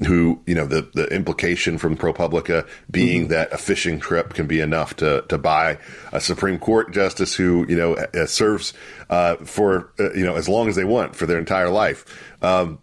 who 0.08 0.42
you 0.46 0.56
know 0.56 0.66
the 0.66 0.90
the 0.94 1.14
implication 1.14 1.78
from 1.78 1.98
ProPublica 1.98 2.66
being 2.90 3.28
that 3.28 3.52
a 3.52 3.58
fishing 3.58 4.00
trip 4.00 4.34
can 4.34 4.48
be 4.48 4.62
enough 4.62 4.96
to 4.96 5.26
to 5.28 5.38
buy 5.38 5.78
a 6.14 6.22
Supreme 6.22 6.58
Court 6.58 6.94
justice 6.94 7.36
who 7.36 7.66
you 7.68 7.76
know 7.76 7.96
uh, 7.96 8.26
serves 8.26 8.74
uh, 9.10 9.36
for 9.36 9.92
uh, 10.00 10.14
you 10.14 10.24
know 10.24 10.38
as 10.38 10.48
long 10.48 10.70
as 10.70 10.78
they 10.78 10.86
want 10.86 11.18
for 11.18 11.26
their 11.26 11.38
entire 11.38 11.70
life. 11.70 12.06
Um, 12.42 12.80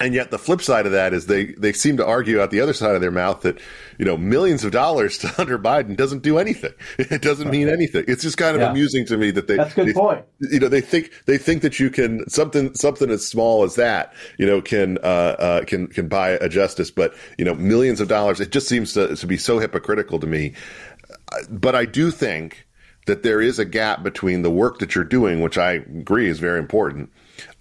and 0.00 0.14
yet 0.14 0.30
the 0.30 0.38
flip 0.38 0.62
side 0.62 0.86
of 0.86 0.92
that 0.92 1.12
is 1.12 1.26
they, 1.26 1.46
they 1.52 1.72
seem 1.72 1.96
to 1.98 2.06
argue 2.06 2.40
out 2.40 2.50
the 2.50 2.60
other 2.60 2.72
side 2.72 2.94
of 2.94 3.00
their 3.00 3.10
mouth 3.10 3.42
that, 3.42 3.60
you 3.98 4.04
know, 4.04 4.16
millions 4.16 4.64
of 4.64 4.72
dollars 4.72 5.18
to 5.18 5.28
Hunter 5.28 5.58
Biden 5.58 5.96
doesn't 5.96 6.22
do 6.22 6.38
anything. 6.38 6.72
It 6.98 7.22
doesn't 7.22 7.50
mean 7.50 7.68
anything. 7.68 8.04
It's 8.08 8.22
just 8.22 8.36
kind 8.38 8.54
of 8.56 8.62
Yeah. 8.62 8.70
amusing 8.70 9.04
to 9.06 9.16
me 9.16 9.30
that 9.32 9.46
they, 9.46 9.56
That's 9.56 9.74
good 9.74 9.88
they- 9.88 9.92
point. 9.92 10.24
You 10.40 10.58
know, 10.60 10.68
they 10.68 10.80
think, 10.80 11.10
they 11.26 11.36
think 11.38 11.62
that 11.62 11.78
you 11.78 11.90
can, 11.90 12.28
something, 12.28 12.74
something 12.74 13.10
as 13.10 13.26
small 13.26 13.62
as 13.64 13.74
that, 13.74 14.14
you 14.38 14.46
know, 14.46 14.60
can, 14.62 14.98
uh, 14.98 15.36
uh, 15.38 15.64
can, 15.64 15.86
can 15.86 16.08
buy 16.08 16.30
a 16.30 16.48
justice, 16.48 16.90
but, 16.90 17.14
you 17.38 17.44
know, 17.44 17.54
millions 17.54 18.00
of 18.00 18.08
dollars, 18.08 18.40
it 18.40 18.50
just 18.52 18.68
seems 18.68 18.92
to, 18.94 19.14
to 19.14 19.26
be 19.26 19.36
so 19.36 19.58
hypocritical 19.58 20.18
to 20.20 20.26
me. 20.26 20.54
But 21.50 21.74
I 21.74 21.84
do 21.84 22.10
think 22.10 22.66
that 23.06 23.22
there 23.22 23.40
is 23.40 23.58
a 23.58 23.64
gap 23.64 24.02
between 24.02 24.42
the 24.42 24.50
work 24.50 24.78
that 24.78 24.94
you're 24.94 25.04
doing, 25.04 25.40
which 25.40 25.58
I 25.58 25.72
agree 25.72 26.28
is 26.28 26.38
very 26.38 26.58
important, 26.58 27.10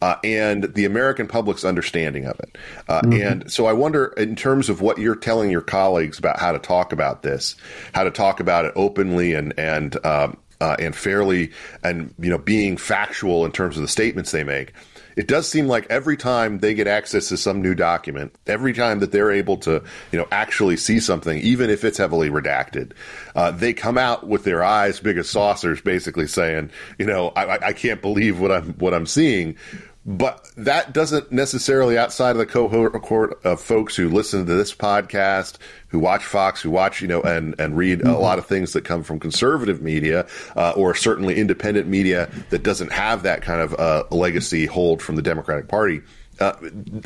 uh, 0.02 0.16
and 0.24 0.64
the 0.76 0.86
American 0.86 1.28
public's 1.28 1.64
understanding 1.66 2.26
of 2.26 2.40
it. 2.40 2.58
Uh, 2.88 3.02
And 3.24 3.52
so 3.52 3.66
I 3.66 3.74
wonder, 3.74 4.08
in 4.18 4.36
terms 4.36 4.70
of 4.70 4.82
what 4.82 4.98
you're 4.98 5.16
telling 5.16 5.50
your 5.50 5.62
colleagues 5.62 6.20
about 6.20 6.40
how 6.40 6.52
to 6.52 6.60
talk 6.60 6.92
about 6.94 7.22
this, 7.22 7.56
how 7.94 8.04
to 8.04 8.12
talk 8.12 8.40
about 8.40 8.66
it 8.66 8.74
openly 8.76 9.34
and 9.34 9.54
and 9.58 10.04
um, 10.06 10.38
uh, 10.62 10.76
and 10.80 10.96
fairly, 10.96 11.52
and 11.84 12.14
you 12.20 12.30
know, 12.30 12.38
being 12.38 12.78
factual 12.78 13.46
in 13.46 13.52
terms 13.52 13.78
of 13.78 13.82
the 13.82 13.88
statements 13.88 14.32
they 14.32 14.44
make. 14.44 14.74
It 15.20 15.28
does 15.28 15.50
seem 15.50 15.68
like 15.68 15.86
every 15.90 16.16
time 16.16 16.60
they 16.60 16.74
get 16.74 16.88
access 16.88 17.28
to 17.28 17.36
some 17.36 17.62
new 17.62 17.76
document, 17.76 18.34
every 18.48 18.72
time 18.72 19.00
that 19.00 19.12
they're 19.12 19.32
able 19.32 19.58
to, 19.58 19.84
you 20.14 20.18
know, 20.18 20.26
actually 20.32 20.78
see 20.78 21.02
something, 21.02 21.38
even 21.40 21.70
if 21.70 21.84
it's 21.84 21.98
heavily 21.98 22.30
redacted, 22.30 22.94
uh, 23.36 23.52
they 23.52 23.74
come 23.74 23.98
out 23.98 24.28
with 24.28 24.46
their 24.46 24.64
eyes 24.64 25.02
big 25.02 25.18
as 25.18 25.30
saucers, 25.30 25.82
basically 25.82 26.26
saying, 26.26 26.72
you 26.98 27.06
know, 27.06 27.34
I, 27.36 27.68
I- 27.68 27.74
can't 27.74 28.02
believe 28.02 28.40
what 28.40 28.50
I'm 28.52 28.74
what 28.76 28.94
I'm 28.94 29.06
seeing. 29.06 29.58
But 30.06 30.50
that 30.56 30.94
doesn't 30.94 31.32
necessarily 31.32 31.98
outside 31.98 32.32
of 32.32 32.38
the 32.38 32.46
cohort 32.46 33.44
of 33.44 33.62
folks 33.62 33.96
who 33.96 34.10
listen 34.10 34.46
to 34.46 34.56
this 34.56 34.74
podcast, 34.74 35.58
who 35.90 36.00
watch 36.00 36.24
Fox, 36.24 36.62
who 36.62 36.72
watch, 36.72 37.02
you 37.02 37.08
know, 37.08 37.22
and, 37.22 37.54
and 37.60 37.78
read 37.78 38.02
a 38.02 38.18
lot 38.18 38.40
of 38.40 38.46
things 38.46 38.74
that 38.74 38.86
come 38.86 39.04
from 39.04 39.20
conservative 39.20 39.82
media, 39.82 40.26
uh, 40.56 40.72
or 40.72 40.96
certainly 40.96 41.36
independent 41.36 41.88
media 41.88 42.30
that 42.50 42.64
doesn't 42.64 42.92
have 42.92 43.24
that 43.24 43.42
kind 43.42 43.62
of 43.62 43.74
uh, 43.76 44.04
legacy 44.10 44.66
hold 44.66 45.02
from 45.02 45.16
the 45.16 45.22
Democratic 45.22 45.68
Party. 45.68 46.02
Uh, 46.40 46.54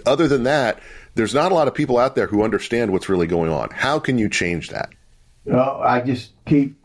other 0.05 0.27
than 0.27 0.43
that, 0.43 0.79
there's 1.15 1.33
not 1.33 1.51
a 1.51 1.55
lot 1.55 1.67
of 1.67 1.73
people 1.73 1.97
out 1.97 2.15
there 2.15 2.27
who 2.27 2.43
understand 2.43 2.91
what's 2.91 3.09
really 3.09 3.27
going 3.27 3.51
on. 3.51 3.69
How 3.71 3.99
can 3.99 4.17
you 4.19 4.29
change 4.29 4.69
that? 4.69 4.89
Well, 5.45 5.81
I 5.83 6.01
just 6.01 6.31
keep 6.45 6.75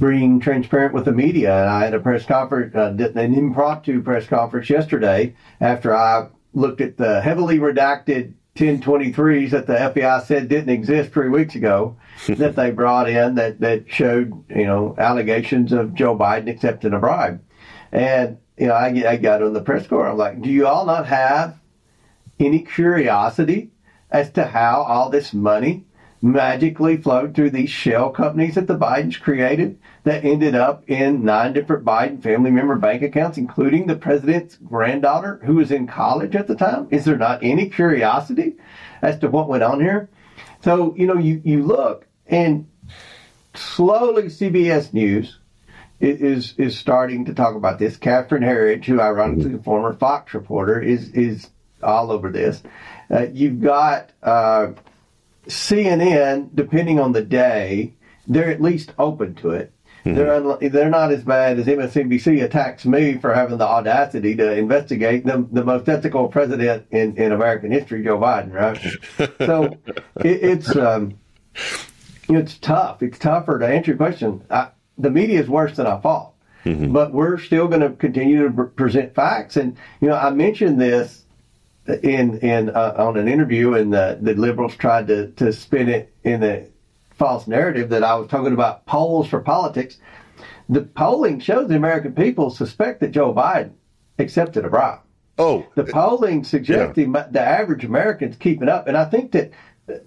being 0.00 0.40
transparent 0.40 0.94
with 0.94 1.04
the 1.04 1.12
media. 1.12 1.60
And 1.60 1.68
I 1.68 1.84
had 1.84 1.94
a 1.94 2.00
press 2.00 2.24
conference, 2.24 2.74
uh, 2.74 2.96
an 2.98 3.34
impromptu 3.34 4.02
press 4.02 4.26
conference 4.26 4.70
yesterday 4.70 5.36
after 5.60 5.94
I 5.94 6.28
looked 6.54 6.80
at 6.80 6.96
the 6.96 7.20
heavily 7.20 7.58
redacted 7.58 8.34
1023s 8.56 9.50
that 9.50 9.66
the 9.66 9.74
FBI 9.74 10.24
said 10.24 10.48
didn't 10.48 10.70
exist 10.70 11.12
three 11.12 11.28
weeks 11.28 11.54
ago 11.54 11.96
that 12.28 12.56
they 12.56 12.70
brought 12.70 13.08
in 13.08 13.34
that, 13.34 13.60
that 13.60 13.90
showed, 13.90 14.44
you 14.48 14.64
know, 14.64 14.94
allegations 14.96 15.72
of 15.72 15.94
Joe 15.94 16.16
Biden 16.16 16.48
accepting 16.48 16.94
a 16.94 16.98
bribe. 16.98 17.42
And, 17.90 18.38
you 18.56 18.68
know, 18.68 18.74
I, 18.74 18.86
I 19.08 19.16
got 19.16 19.42
on 19.42 19.52
the 19.52 19.60
press 19.60 19.86
corps. 19.86 20.08
I'm 20.08 20.16
like, 20.16 20.40
do 20.40 20.48
you 20.48 20.66
all 20.66 20.86
not 20.86 21.06
have 21.06 21.58
any 22.38 22.60
curiosity 22.60 23.70
as 24.10 24.30
to 24.30 24.44
how 24.44 24.82
all 24.82 25.10
this 25.10 25.34
money 25.34 25.84
magically 26.24 26.96
flowed 26.96 27.34
through 27.34 27.50
these 27.50 27.68
shell 27.68 28.08
companies 28.08 28.54
that 28.54 28.66
the 28.66 28.78
Bidens 28.78 29.20
created 29.20 29.78
that 30.04 30.24
ended 30.24 30.54
up 30.54 30.88
in 30.88 31.22
nine 31.22 31.52
different 31.52 31.84
Biden 31.84 32.22
family 32.22 32.50
member 32.50 32.76
bank 32.76 33.02
accounts, 33.02 33.36
including 33.36 33.86
the 33.86 33.94
president's 33.94 34.56
granddaughter 34.56 35.38
who 35.44 35.56
was 35.56 35.70
in 35.70 35.86
college 35.86 36.34
at 36.34 36.46
the 36.46 36.54
time? 36.54 36.88
Is 36.90 37.04
there 37.04 37.18
not 37.18 37.40
any 37.42 37.68
curiosity 37.68 38.54
as 39.02 39.18
to 39.18 39.28
what 39.28 39.50
went 39.50 39.62
on 39.62 39.80
here? 39.80 40.08
So, 40.62 40.94
you 40.96 41.06
know, 41.06 41.18
you, 41.18 41.42
you 41.44 41.62
look 41.62 42.06
and 42.26 42.66
slowly 43.52 44.24
CBS 44.24 44.94
News 44.94 45.38
is 46.00 46.54
is 46.56 46.76
starting 46.78 47.26
to 47.26 47.34
talk 47.34 47.54
about 47.54 47.78
this. 47.78 47.98
Catherine 47.98 48.42
Herridge, 48.42 48.86
who 48.86 48.98
ironically 48.98 49.54
a 49.54 49.58
former 49.58 49.92
Fox 49.92 50.32
reporter, 50.32 50.80
is 50.80 51.10
is 51.10 51.50
all 51.82 52.10
over 52.10 52.30
this. 52.30 52.62
Uh, 53.10 53.26
you've 53.32 53.60
got 53.60 54.10
uh, 54.22 54.68
CNN, 55.46 56.50
depending 56.54 56.98
on 56.98 57.12
the 57.12 57.22
day, 57.22 57.94
they're 58.26 58.50
at 58.50 58.62
least 58.62 58.92
open 58.98 59.34
to 59.36 59.50
it. 59.50 59.72
They're 60.04 60.40
unli- 60.40 60.70
they're 60.70 60.90
not 60.90 61.12
as 61.12 61.24
bad 61.24 61.58
as 61.58 61.66
MSNBC 61.66 62.44
attacks 62.44 62.84
me 62.84 63.16
for 63.16 63.32
having 63.32 63.56
the 63.56 63.66
audacity 63.66 64.36
to 64.36 64.52
investigate 64.54 65.24
the, 65.24 65.46
the 65.50 65.64
most 65.64 65.88
ethical 65.88 66.28
president 66.28 66.86
in, 66.90 67.16
in 67.16 67.32
American 67.32 67.70
history, 67.70 68.04
Joe 68.04 68.18
Biden, 68.18 68.52
right? 68.52 68.78
so 69.46 69.78
it, 70.16 70.44
it's 70.44 70.76
um, 70.76 71.18
it's 72.28 72.58
tough. 72.58 73.02
It's 73.02 73.18
tougher 73.18 73.58
to 73.58 73.66
answer 73.66 73.92
your 73.92 73.96
question. 73.96 74.42
I, 74.50 74.68
the 74.98 75.10
media 75.10 75.40
is 75.40 75.48
worse 75.48 75.76
than 75.76 75.86
I 75.86 75.96
thought, 75.98 76.34
but 76.92 77.12
we're 77.12 77.38
still 77.38 77.66
going 77.66 77.80
to 77.80 77.90
continue 77.90 78.46
to 78.46 78.50
pre- 78.50 78.68
present 78.68 79.14
facts. 79.14 79.56
And 79.56 79.74
you 80.02 80.08
know, 80.08 80.16
I 80.16 80.30
mentioned 80.30 80.78
this 80.78 81.23
in 81.86 82.38
in 82.38 82.70
uh, 82.70 82.94
on 82.96 83.16
an 83.16 83.28
interview, 83.28 83.74
and 83.74 83.92
the, 83.92 84.18
the 84.20 84.34
liberals 84.34 84.76
tried 84.76 85.06
to 85.08 85.30
to 85.32 85.52
spin 85.52 85.88
it 85.88 86.14
in 86.24 86.40
the 86.40 86.68
false 87.14 87.46
narrative 87.46 87.90
that 87.90 88.02
I 88.02 88.14
was 88.16 88.28
talking 88.28 88.52
about 88.52 88.86
polls 88.86 89.28
for 89.28 89.40
politics. 89.40 89.98
The 90.68 90.82
polling 90.82 91.40
shows 91.40 91.68
the 91.68 91.76
American 91.76 92.14
people 92.14 92.50
suspect 92.50 93.00
that 93.00 93.12
Joe 93.12 93.32
Biden 93.34 93.72
accepted 94.18 94.64
a 94.64 94.70
bribe. 94.70 95.00
Oh, 95.36 95.66
The 95.74 95.84
polling 95.84 96.44
suggests 96.44 96.94
the, 96.94 97.06
the 97.30 97.40
average 97.40 97.84
American's 97.84 98.36
keeping 98.36 98.68
up, 98.68 98.86
and 98.86 98.96
I 98.96 99.04
think 99.04 99.32
that 99.32 99.52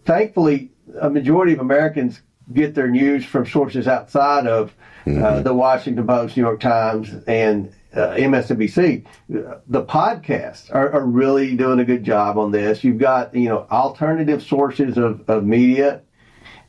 thankfully 0.06 0.72
a 1.00 1.10
majority 1.10 1.54
of 1.54 1.60
Americans 1.60 2.22
get 2.54 2.74
their 2.76 2.88
news 2.88 3.26
from 3.26 3.46
sources 3.46 3.88
outside 3.88 4.48
of 4.48 4.74
uh, 5.06 5.42
the 5.42 5.54
Washington 5.54 6.08
Post, 6.08 6.38
New 6.38 6.44
York 6.44 6.60
Times, 6.60 7.14
and 7.28 7.74
uh, 7.94 8.16
MSNBC. 8.16 9.06
The 9.30 9.84
podcasts 9.84 10.74
are, 10.74 10.92
are 10.92 11.06
really 11.06 11.56
doing 11.56 11.80
a 11.80 11.86
good 11.86 12.04
job 12.04 12.38
on 12.38 12.52
this. 12.52 12.84
You've 12.84 12.98
got 12.98 13.36
you 13.36 13.50
know 13.50 13.68
alternative 13.72 14.44
sources 14.44 14.98
of, 14.98 15.28
of 15.30 15.44
media, 15.44 16.02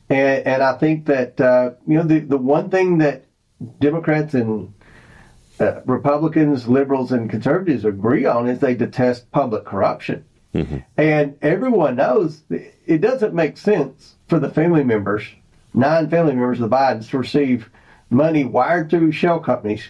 and, 0.09 0.45
and 0.45 0.63
I 0.63 0.77
think 0.77 1.05
that 1.05 1.39
uh, 1.39 1.71
you 1.87 1.97
know 1.97 2.03
the 2.03 2.19
the 2.19 2.37
one 2.37 2.69
thing 2.69 2.99
that 2.99 3.25
Democrats 3.79 4.33
and 4.33 4.73
uh, 5.59 5.81
Republicans, 5.85 6.67
liberals, 6.67 7.11
and 7.11 7.29
conservatives 7.29 7.83
agree 7.83 8.25
on 8.25 8.47
is 8.47 8.59
they 8.59 8.75
detest 8.75 9.29
public 9.31 9.65
corruption. 9.65 10.23
And 10.97 11.37
everyone 11.41 11.97
knows 11.97 12.41
it 12.49 13.01
doesn't 13.01 13.33
make 13.33 13.57
sense 13.57 14.15
for 14.27 14.39
the 14.39 14.49
family 14.49 14.83
members, 14.83 15.23
nine 15.73 16.09
family 16.09 16.33
members 16.33 16.59
of 16.59 16.69
the 16.69 16.75
Bidens, 16.75 17.09
to 17.09 17.19
receive 17.19 17.69
money 18.09 18.45
wired 18.45 18.89
through 18.89 19.11
shell 19.11 19.39
companies 19.39 19.83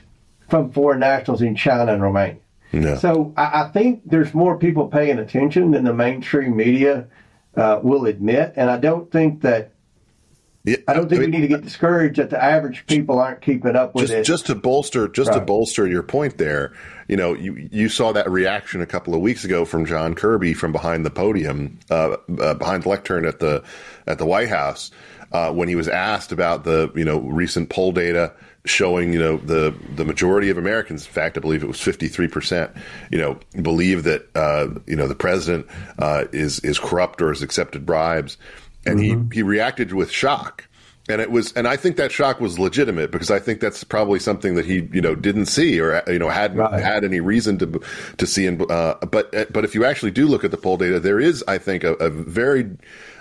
from 0.49 0.71
foreign 0.71 0.99
nationals 0.99 1.41
in 1.41 1.55
China 1.55 1.93
and 1.93 2.01
Romania. 2.01 2.37
No. 2.71 2.97
So 2.97 3.33
I, 3.35 3.63
I 3.63 3.69
think 3.69 4.01
there's 4.05 4.33
more 4.33 4.57
people 4.57 4.87
paying 4.87 5.19
attention 5.19 5.71
than 5.71 5.83
the 5.83 5.93
mainstream 5.93 6.55
media 6.55 7.07
uh, 7.55 7.79
will 7.81 8.05
admit, 8.05 8.53
and 8.55 8.69
I 8.69 8.77
don't 8.77 9.11
think 9.11 9.41
that 9.41 9.71
yeah, 10.65 10.75
I 10.87 10.93
don't 10.93 11.07
think 11.09 11.21
I 11.21 11.25
mean, 11.25 11.31
we 11.31 11.37
need 11.37 11.47
to 11.47 11.55
get 11.55 11.63
discouraged 11.63 12.17
that 12.17 12.29
the 12.29 12.43
average 12.43 12.85
people 12.85 13.17
aren't 13.17 13.41
keeping 13.41 13.75
up 13.75 13.95
with 13.95 14.07
just 14.07 14.13
it. 14.13 14.23
just 14.25 14.45
to 14.47 14.55
bolster 14.55 15.07
just 15.07 15.31
to 15.31 15.39
bolster 15.39 15.87
your 15.87 16.03
point 16.03 16.37
there 16.37 16.73
you 17.07 17.15
know 17.15 17.33
you 17.33 17.69
you 17.71 17.87
saw 17.87 18.11
that 18.11 18.29
reaction 18.29 18.81
a 18.81 18.85
couple 18.85 19.15
of 19.15 19.21
weeks 19.21 19.45
ago 19.45 19.63
from 19.63 19.85
John 19.85 20.15
Kirby 20.15 20.53
from 20.53 20.73
behind 20.73 21.05
the 21.05 21.09
podium 21.09 21.79
uh, 21.89 22.17
uh, 22.39 22.53
behind 22.55 22.83
the 22.83 22.89
lectern 22.89 23.25
at 23.25 23.39
the 23.39 23.63
at 24.05 24.17
the 24.17 24.25
White 24.25 24.49
House 24.49 24.91
uh, 25.31 25.51
when 25.53 25.69
he 25.69 25.75
was 25.75 25.87
asked 25.87 26.33
about 26.33 26.65
the 26.65 26.91
you 26.93 27.05
know 27.05 27.19
recent 27.19 27.69
poll 27.69 27.93
data 27.93 28.33
showing 28.69 29.11
you 29.13 29.19
know 29.19 29.37
the 29.37 29.73
the 29.95 30.05
majority 30.05 30.49
of 30.49 30.57
Americans 30.57 31.05
in 31.05 31.11
fact 31.11 31.37
I 31.37 31.41
believe 31.41 31.63
it 31.63 31.67
was 31.67 31.77
53% 31.77 32.75
you 33.11 33.17
know 33.17 33.39
believe 33.61 34.03
that 34.03 34.27
uh, 34.35 34.67
you 34.87 34.95
know 34.95 35.07
the 35.07 35.15
president 35.15 35.67
uh, 35.97 36.25
is 36.31 36.59
is 36.59 36.79
corrupt 36.79 37.21
or 37.21 37.29
has 37.29 37.41
accepted 37.41 37.85
bribes. 37.85 38.37
And 38.85 38.99
he 38.99 39.17
he 39.33 39.43
reacted 39.43 39.93
with 39.93 40.09
shock. 40.11 40.65
And 41.09 41.19
it 41.21 41.31
was 41.31 41.51
and 41.53 41.67
i 41.67 41.75
think 41.75 41.95
that 41.97 42.11
shock 42.11 42.39
was 42.39 42.59
legitimate 42.59 43.09
because 43.09 43.31
i 43.31 43.39
think 43.39 43.59
that's 43.61 43.83
probably 43.83 44.19
something 44.19 44.53
that 44.55 44.65
he 44.65 44.87
you 44.93 45.01
know 45.01 45.15
didn't 45.15 45.47
see 45.47 45.79
or 45.81 46.03
you 46.07 46.19
know 46.19 46.29
hadn't 46.29 46.57
Right. 46.57 46.79
had 46.83 47.03
any 47.03 47.19
reason 47.19 47.57
to 47.57 47.81
to 48.17 48.27
see. 48.27 48.45
And 48.45 48.61
uh, 48.71 48.95
but 49.09 49.31
but 49.51 49.65
if 49.65 49.73
you 49.73 49.85
actually 49.85 50.11
do 50.11 50.27
look 50.27 50.43
at 50.43 50.51
the 50.51 50.57
poll 50.57 50.77
data 50.77 50.99
there 50.99 51.19
is 51.19 51.43
i 51.47 51.57
think 51.57 51.83
a, 51.83 51.93
a 51.95 52.09
very 52.11 52.69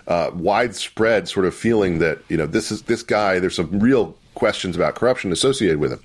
uh, 0.07 0.31
widespread 0.35 1.29
sort 1.29 1.47
of 1.47 1.55
feeling 1.55 1.99
that 2.01 2.19
you 2.29 2.37
know 2.37 2.47
this 2.47 2.71
is 2.71 2.83
this 2.83 3.03
guy 3.03 3.39
there's 3.39 3.57
some 3.57 3.81
real 3.81 4.15
questions 4.39 4.77
about 4.77 4.95
corruption 4.95 5.33
associated 5.33 5.79
with 5.79 5.93
him 5.93 6.01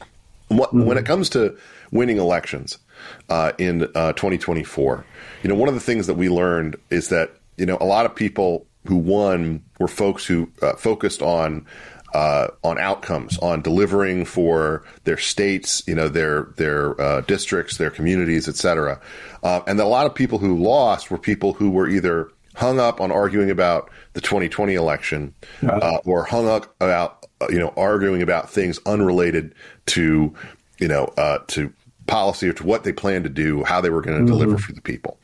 what, 0.49 0.73
when 0.73 0.97
it 0.97 1.05
comes 1.05 1.29
to 1.29 1.57
winning 1.91 2.17
elections 2.17 2.77
uh, 3.29 3.51
in 3.57 3.83
uh, 3.95 4.13
2024 4.13 5.05
you 5.43 5.49
know 5.49 5.55
one 5.55 5.69
of 5.69 5.75
the 5.75 5.81
things 5.81 6.07
that 6.07 6.15
we 6.15 6.29
learned 6.29 6.75
is 6.89 7.09
that 7.09 7.31
you 7.57 7.65
know 7.65 7.77
a 7.79 7.85
lot 7.85 8.05
of 8.05 8.15
people 8.15 8.65
who 8.87 8.97
won 8.97 9.63
were 9.79 9.87
folks 9.87 10.25
who 10.25 10.49
uh, 10.61 10.73
focused 10.73 11.21
on 11.21 11.65
uh, 12.13 12.47
on 12.63 12.77
outcomes, 12.77 13.37
on 13.39 13.61
delivering 13.61 14.23
for 14.25 14.83
their 15.03 15.17
states, 15.17 15.81
you 15.87 15.95
know, 15.95 16.07
their 16.07 16.53
their 16.57 16.99
uh, 17.01 17.21
districts, 17.21 17.77
their 17.77 17.89
communities, 17.89 18.47
et 18.47 18.55
cetera. 18.55 18.99
Uh, 19.41 19.61
and 19.65 19.79
a 19.79 19.85
lot 19.85 20.05
of 20.05 20.13
people 20.13 20.37
who 20.37 20.57
lost 20.57 21.09
were 21.09 21.17
people 21.17 21.53
who 21.53 21.71
were 21.71 21.89
either 21.89 22.29
hung 22.55 22.79
up 22.79 23.01
on 23.01 23.11
arguing 23.11 23.49
about 23.49 23.89
the 24.13 24.21
2020 24.21 24.75
election, 24.75 25.33
uh, 25.67 25.97
or 26.05 26.23
hung 26.23 26.47
up 26.47 26.75
about 26.79 27.25
you 27.49 27.59
know 27.59 27.73
arguing 27.77 28.21
about 28.21 28.49
things 28.49 28.79
unrelated 28.85 29.53
to 29.87 30.33
you 30.79 30.87
know 30.87 31.05
uh, 31.17 31.39
to 31.47 31.71
policy 32.07 32.49
or 32.49 32.53
to 32.53 32.65
what 32.65 32.83
they 32.83 32.91
plan 32.91 33.23
to 33.23 33.29
do, 33.29 33.63
how 33.63 33.81
they 33.81 33.89
were 33.89 34.01
going 34.01 34.19
to 34.19 34.25
deliver 34.25 34.57
for 34.57 34.73
the 34.73 34.81
people. 34.81 35.19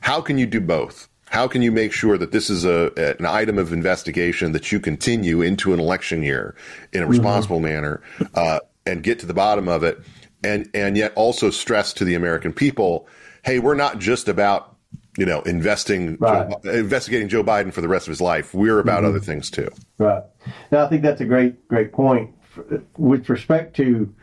How 0.00 0.20
can 0.20 0.38
you 0.38 0.46
do 0.46 0.60
both? 0.60 1.08
How 1.30 1.46
can 1.46 1.62
you 1.62 1.72
make 1.72 1.92
sure 1.92 2.16
that 2.16 2.32
this 2.32 2.48
is 2.48 2.64
a 2.64 2.92
an 3.18 3.26
item 3.26 3.58
of 3.58 3.72
investigation 3.72 4.52
that 4.52 4.72
you 4.72 4.80
continue 4.80 5.42
into 5.42 5.72
an 5.74 5.80
election 5.80 6.22
year 6.22 6.54
in 6.92 7.02
a 7.02 7.06
responsible 7.06 7.60
manner 7.60 8.02
uh, 8.34 8.60
and 8.86 9.02
get 9.02 9.18
to 9.20 9.26
the 9.26 9.34
bottom 9.34 9.68
of 9.68 9.84
it, 9.84 10.00
and 10.42 10.70
and 10.72 10.96
yet 10.96 11.12
also 11.16 11.50
stress 11.50 11.92
to 11.94 12.04
the 12.04 12.14
American 12.14 12.52
people, 12.52 13.06
hey, 13.44 13.58
we're 13.58 13.74
not 13.74 13.98
just 13.98 14.28
about 14.28 14.77
you 15.18 15.26
know 15.26 15.42
investing 15.42 16.16
Right. 16.18 16.48
Joe, 16.62 16.70
investigating 16.70 17.28
Joe 17.28 17.44
Biden 17.44 17.72
for 17.72 17.80
the 17.80 17.88
rest 17.88 18.06
of 18.06 18.12
his 18.12 18.20
life. 18.20 18.54
We're 18.54 18.78
about 18.78 19.04
other 19.04 19.20
things 19.20 19.50
too. 19.50 19.68
Right. 19.98 20.22
Now, 20.70 20.84
I 20.84 20.88
think 20.88 21.02
that's 21.02 21.20
a 21.20 21.24
great, 21.26 21.68
great 21.68 21.92
point 21.92 22.34
with 22.96 23.28
respect 23.28 23.76
to 23.76 24.14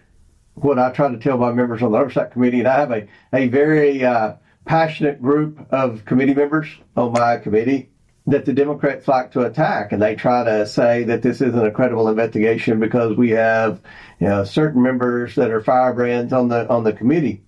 what 0.56 0.80
I 0.80 0.92
try 0.92 1.10
to 1.10 1.18
tell 1.18 1.38
my 1.38 1.52
members 1.52 1.84
on 1.84 1.92
the 1.92 1.98
oversight 1.98 2.32
committee, 2.32 2.60
and 2.60 2.68
I 2.68 2.80
have 2.80 2.92
a 2.92 3.08
a 3.34 3.48
very 3.50 4.04
uh, 4.04 4.36
passionate 4.66 5.22
group 5.22 5.68
of 5.72 6.06
committee 6.06 6.34
members 6.34 6.68
on 6.96 7.12
my 7.12 7.38
committee 7.38 7.90
that 8.28 8.46
the 8.46 8.54
Democrats 8.54 9.08
like 9.08 9.32
to 9.34 9.42
attack, 9.42 9.92
and 9.92 10.02
they 10.02 10.16
try 10.16 10.44
to 10.44 10.66
say 10.66 11.04
that 11.04 11.22
this 11.22 11.42
isn't 11.42 11.66
a 11.66 11.72
credible 11.72 12.08
investigation 12.08 12.80
because 12.80 13.16
we 13.16 13.32
have, 13.32 13.82
you 14.20 14.28
know, 14.28 14.44
certain 14.44 14.82
members 14.82 15.36
that 15.36 15.52
are 15.52 15.62
firebrands 15.62 16.34
on 16.34 16.48
the 16.48 16.68
on 16.70 16.84
the 16.84 16.94
committee. 16.94 17.44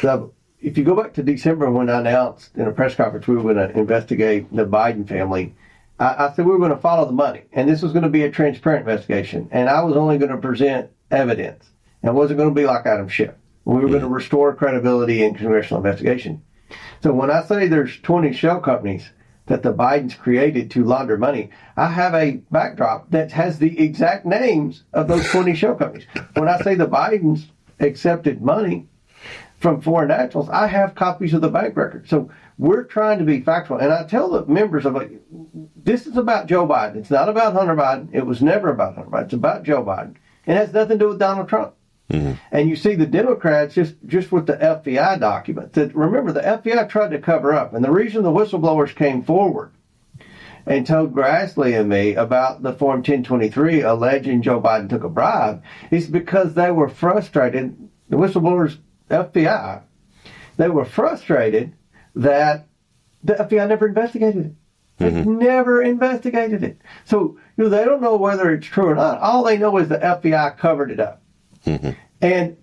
So 0.00 0.34
if 0.62 0.78
you 0.78 0.84
go 0.84 0.94
back 0.94 1.12
to 1.14 1.22
December 1.22 1.70
when 1.70 1.90
I 1.90 2.00
announced 2.00 2.56
in 2.56 2.68
a 2.68 2.72
press 2.72 2.94
conference 2.94 3.26
we 3.26 3.36
were 3.36 3.54
going 3.54 3.68
to 3.68 3.78
investigate 3.78 4.54
the 4.54 4.64
Biden 4.64 5.06
family, 5.06 5.54
I, 5.98 6.26
I 6.26 6.32
said 6.32 6.46
we 6.46 6.52
were 6.52 6.58
going 6.58 6.70
to 6.70 6.76
follow 6.76 7.04
the 7.04 7.12
money, 7.12 7.42
and 7.52 7.68
this 7.68 7.82
was 7.82 7.92
going 7.92 8.04
to 8.04 8.08
be 8.08 8.22
a 8.22 8.30
transparent 8.30 8.88
investigation, 8.88 9.48
and 9.50 9.68
I 9.68 9.82
was 9.82 9.96
only 9.96 10.18
going 10.18 10.30
to 10.30 10.38
present 10.38 10.90
evidence, 11.10 11.68
and 12.02 12.10
it 12.10 12.14
wasn't 12.14 12.38
going 12.38 12.50
to 12.50 12.54
be 12.54 12.64
like 12.64 12.86
Adam 12.86 13.08
Schiff. 13.08 13.34
We 13.64 13.80
were 13.80 13.88
going 13.88 14.00
to 14.00 14.08
restore 14.08 14.54
credibility 14.54 15.24
in 15.24 15.34
congressional 15.34 15.84
investigation. 15.84 16.42
So 17.02 17.12
when 17.12 17.30
I 17.30 17.42
say 17.42 17.66
there's 17.66 18.00
20 18.00 18.32
shell 18.32 18.60
companies 18.60 19.10
that 19.46 19.62
the 19.62 19.72
Bidens 19.72 20.16
created 20.16 20.70
to 20.72 20.84
launder 20.84 21.18
money, 21.18 21.50
I 21.76 21.88
have 21.88 22.14
a 22.14 22.40
backdrop 22.50 23.10
that 23.10 23.32
has 23.32 23.58
the 23.58 23.78
exact 23.80 24.24
names 24.24 24.84
of 24.92 25.08
those 25.08 25.28
20 25.30 25.54
shell 25.54 25.74
companies. 25.74 26.06
When 26.34 26.48
I 26.48 26.60
say 26.60 26.76
the 26.76 26.86
Bidens 26.86 27.46
accepted 27.80 28.40
money 28.40 28.86
from 29.62 29.80
foreign 29.80 30.08
nationals, 30.08 30.50
I 30.50 30.66
have 30.66 30.96
copies 30.96 31.32
of 31.32 31.40
the 31.40 31.48
bank 31.48 31.76
record. 31.76 32.08
So 32.08 32.30
we're 32.58 32.82
trying 32.82 33.20
to 33.20 33.24
be 33.24 33.40
factual. 33.40 33.78
And 33.78 33.92
I 33.92 34.04
tell 34.04 34.28
the 34.28 34.44
members 34.46 34.84
of 34.84 34.96
it, 34.96 35.22
this 35.84 36.06
is 36.06 36.16
about 36.16 36.48
Joe 36.48 36.66
Biden. 36.66 36.96
It's 36.96 37.10
not 37.10 37.28
about 37.28 37.52
Hunter 37.52 37.76
Biden. 37.76 38.08
It 38.12 38.26
was 38.26 38.42
never 38.42 38.70
about 38.70 38.96
Hunter 38.96 39.10
Biden. 39.10 39.24
It's 39.24 39.32
about 39.32 39.62
Joe 39.62 39.84
Biden. 39.84 40.16
It 40.46 40.56
has 40.56 40.72
nothing 40.72 40.98
to 40.98 41.04
do 41.04 41.08
with 41.10 41.20
Donald 41.20 41.48
Trump. 41.48 41.74
Mm-hmm. 42.10 42.32
And 42.50 42.68
you 42.68 42.74
see 42.74 42.96
the 42.96 43.06
Democrats 43.06 43.74
just, 43.74 43.94
just 44.04 44.32
with 44.32 44.46
the 44.46 44.56
FBI 44.56 45.20
documents. 45.20 45.76
That 45.76 45.94
remember 45.94 46.32
the 46.32 46.40
FBI 46.40 46.88
tried 46.88 47.12
to 47.12 47.18
cover 47.20 47.54
up, 47.54 47.72
and 47.72 47.84
the 47.84 47.90
reason 47.90 48.22
the 48.22 48.30
whistleblowers 48.30 48.94
came 48.94 49.22
forward 49.22 49.70
and 50.66 50.86
told 50.86 51.14
Grassley 51.14 51.78
and 51.78 51.88
me 51.88 52.14
about 52.14 52.62
the 52.62 52.72
Form 52.72 52.98
1023 52.98 53.80
alleging 53.80 54.42
Joe 54.42 54.60
Biden 54.60 54.88
took 54.88 55.04
a 55.04 55.08
bribe 55.08 55.62
is 55.90 56.06
because 56.06 56.54
they 56.54 56.70
were 56.70 56.88
frustrated. 56.88 57.76
The 58.08 58.16
whistleblowers, 58.16 58.78
FBI, 59.12 59.82
they 60.56 60.68
were 60.68 60.84
frustrated 60.84 61.74
that 62.14 62.68
the 63.24 63.34
FBI 63.34 63.68
never 63.68 63.86
investigated 63.88 64.46
it. 64.46 64.52
They 64.98 65.10
never 65.24 65.82
investigated 65.82 66.62
it. 66.62 66.80
So 67.04 67.38
you 67.56 67.64
know, 67.64 67.70
they 67.70 67.84
don't 67.84 68.02
know 68.02 68.16
whether 68.16 68.52
it's 68.52 68.66
true 68.66 68.86
or 68.86 68.94
not. 68.94 69.18
All 69.20 69.42
they 69.44 69.58
know 69.58 69.76
is 69.78 69.88
the 69.88 69.98
FBI 69.98 70.58
covered 70.58 70.90
it 70.90 71.00
up. 71.00 71.22
And 72.20 72.56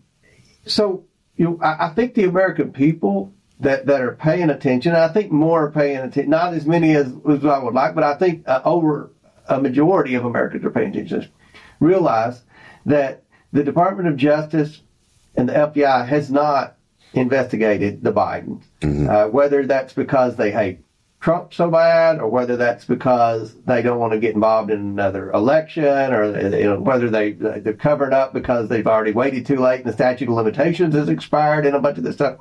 so, 0.66 1.06
you 1.36 1.46
know, 1.46 1.60
I, 1.62 1.88
I 1.88 1.90
think 1.90 2.14
the 2.14 2.26
American 2.26 2.72
people 2.72 3.34
that, 3.60 3.86
that 3.88 4.02
are 4.02 4.16
paying 4.16 4.50
attention, 4.50 4.96
I 4.96 5.10
think 5.10 5.32
more 5.32 5.66
are 5.66 5.72
paying 5.72 5.98
attention, 5.98 6.30
not 6.30 6.54
as 6.54 6.66
many 6.66 6.96
as, 6.96 7.08
as 7.30 7.46
I 7.46 7.60
would 7.60 7.74
like, 7.74 7.96
but 7.96 8.04
I 8.04 8.16
think 8.16 8.48
uh, 8.48 8.62
over 8.64 9.12
a 9.48 9.60
majority 9.60 10.16
of 10.16 10.26
Americans 10.26 10.64
are 10.64 10.70
paying 10.70 10.90
attention, 10.90 11.30
realize 11.80 12.42
that 12.86 13.24
the 13.52 13.64
Department 13.64 14.08
of 14.08 14.16
Justice 14.16 14.82
and 15.39 15.47
the 15.47 15.54
FBI 15.54 16.06
has 16.08 16.30
not 16.30 16.75
investigated 17.13 18.04
the 18.04 18.12
Bidens, 18.12 18.63
mm-hmm. 18.82 19.10
uh, 19.10 19.28
whether 19.28 19.65
that's 19.65 19.93
because 19.93 20.36
they 20.36 20.52
hate 20.52 20.80
Trump 21.21 21.54
so 21.54 21.71
bad, 21.71 22.19
or 22.19 22.28
whether 22.28 22.58
that's 22.58 22.84
because 22.86 23.56
they 23.63 23.82
don't 23.82 23.99
want 23.99 24.13
to 24.13 24.19
get 24.19 24.36
involved 24.36 24.69
in 24.69 24.80
another 24.80 25.32
election, 25.32 26.13
or 26.13 26.23
uh, 26.23 26.49
you 26.49 26.65
know, 26.65 26.80
whether 26.80 27.10
they 27.10 27.34
uh, 27.34 27.60
they're 27.60 27.73
covered 27.73 28.13
up 28.13 28.34
because 28.34 28.67
they've 28.67 28.88
already 28.88 29.12
waited 29.12 29.45
too 29.45 29.58
late 29.58 29.80
and 29.80 29.89
the 29.89 29.93
statute 29.93 30.28
of 30.28 30.36
limitations 30.36 30.93
has 30.93 31.10
expired, 31.10 31.65
and 31.65 31.75
a 31.75 31.80
bunch 31.80 31.97
of 31.97 32.04
this 32.04 32.15
stuff. 32.15 32.39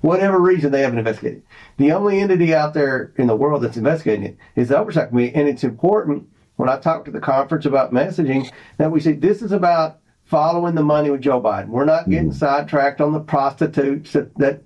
Whatever 0.00 0.40
reason 0.40 0.72
they 0.72 0.82
haven't 0.82 0.98
investigated. 0.98 1.44
The 1.76 1.92
only 1.92 2.18
entity 2.18 2.52
out 2.52 2.74
there 2.74 3.12
in 3.16 3.28
the 3.28 3.36
world 3.36 3.62
that's 3.62 3.76
investigating 3.76 4.24
it 4.24 4.36
is 4.56 4.68
the 4.68 4.78
Oversight 4.78 5.10
Committee, 5.10 5.34
and 5.36 5.48
it's 5.48 5.62
important 5.62 6.28
when 6.56 6.68
I 6.68 6.78
talk 6.78 7.04
to 7.04 7.12
the 7.12 7.20
conference 7.20 7.66
about 7.66 7.92
messaging, 7.92 8.50
that 8.78 8.90
we 8.90 9.00
say 9.00 9.12
this 9.12 9.42
is 9.42 9.52
about 9.52 9.98
following 10.32 10.74
the 10.74 10.82
money 10.82 11.10
with 11.10 11.20
Joe 11.20 11.42
Biden. 11.42 11.68
We're 11.68 11.84
not 11.84 12.08
getting 12.08 12.30
mm. 12.30 12.34
sidetracked 12.34 13.02
on 13.02 13.12
the 13.12 13.20
prostitutes 13.20 14.14
that, 14.14 14.34
that 14.38 14.62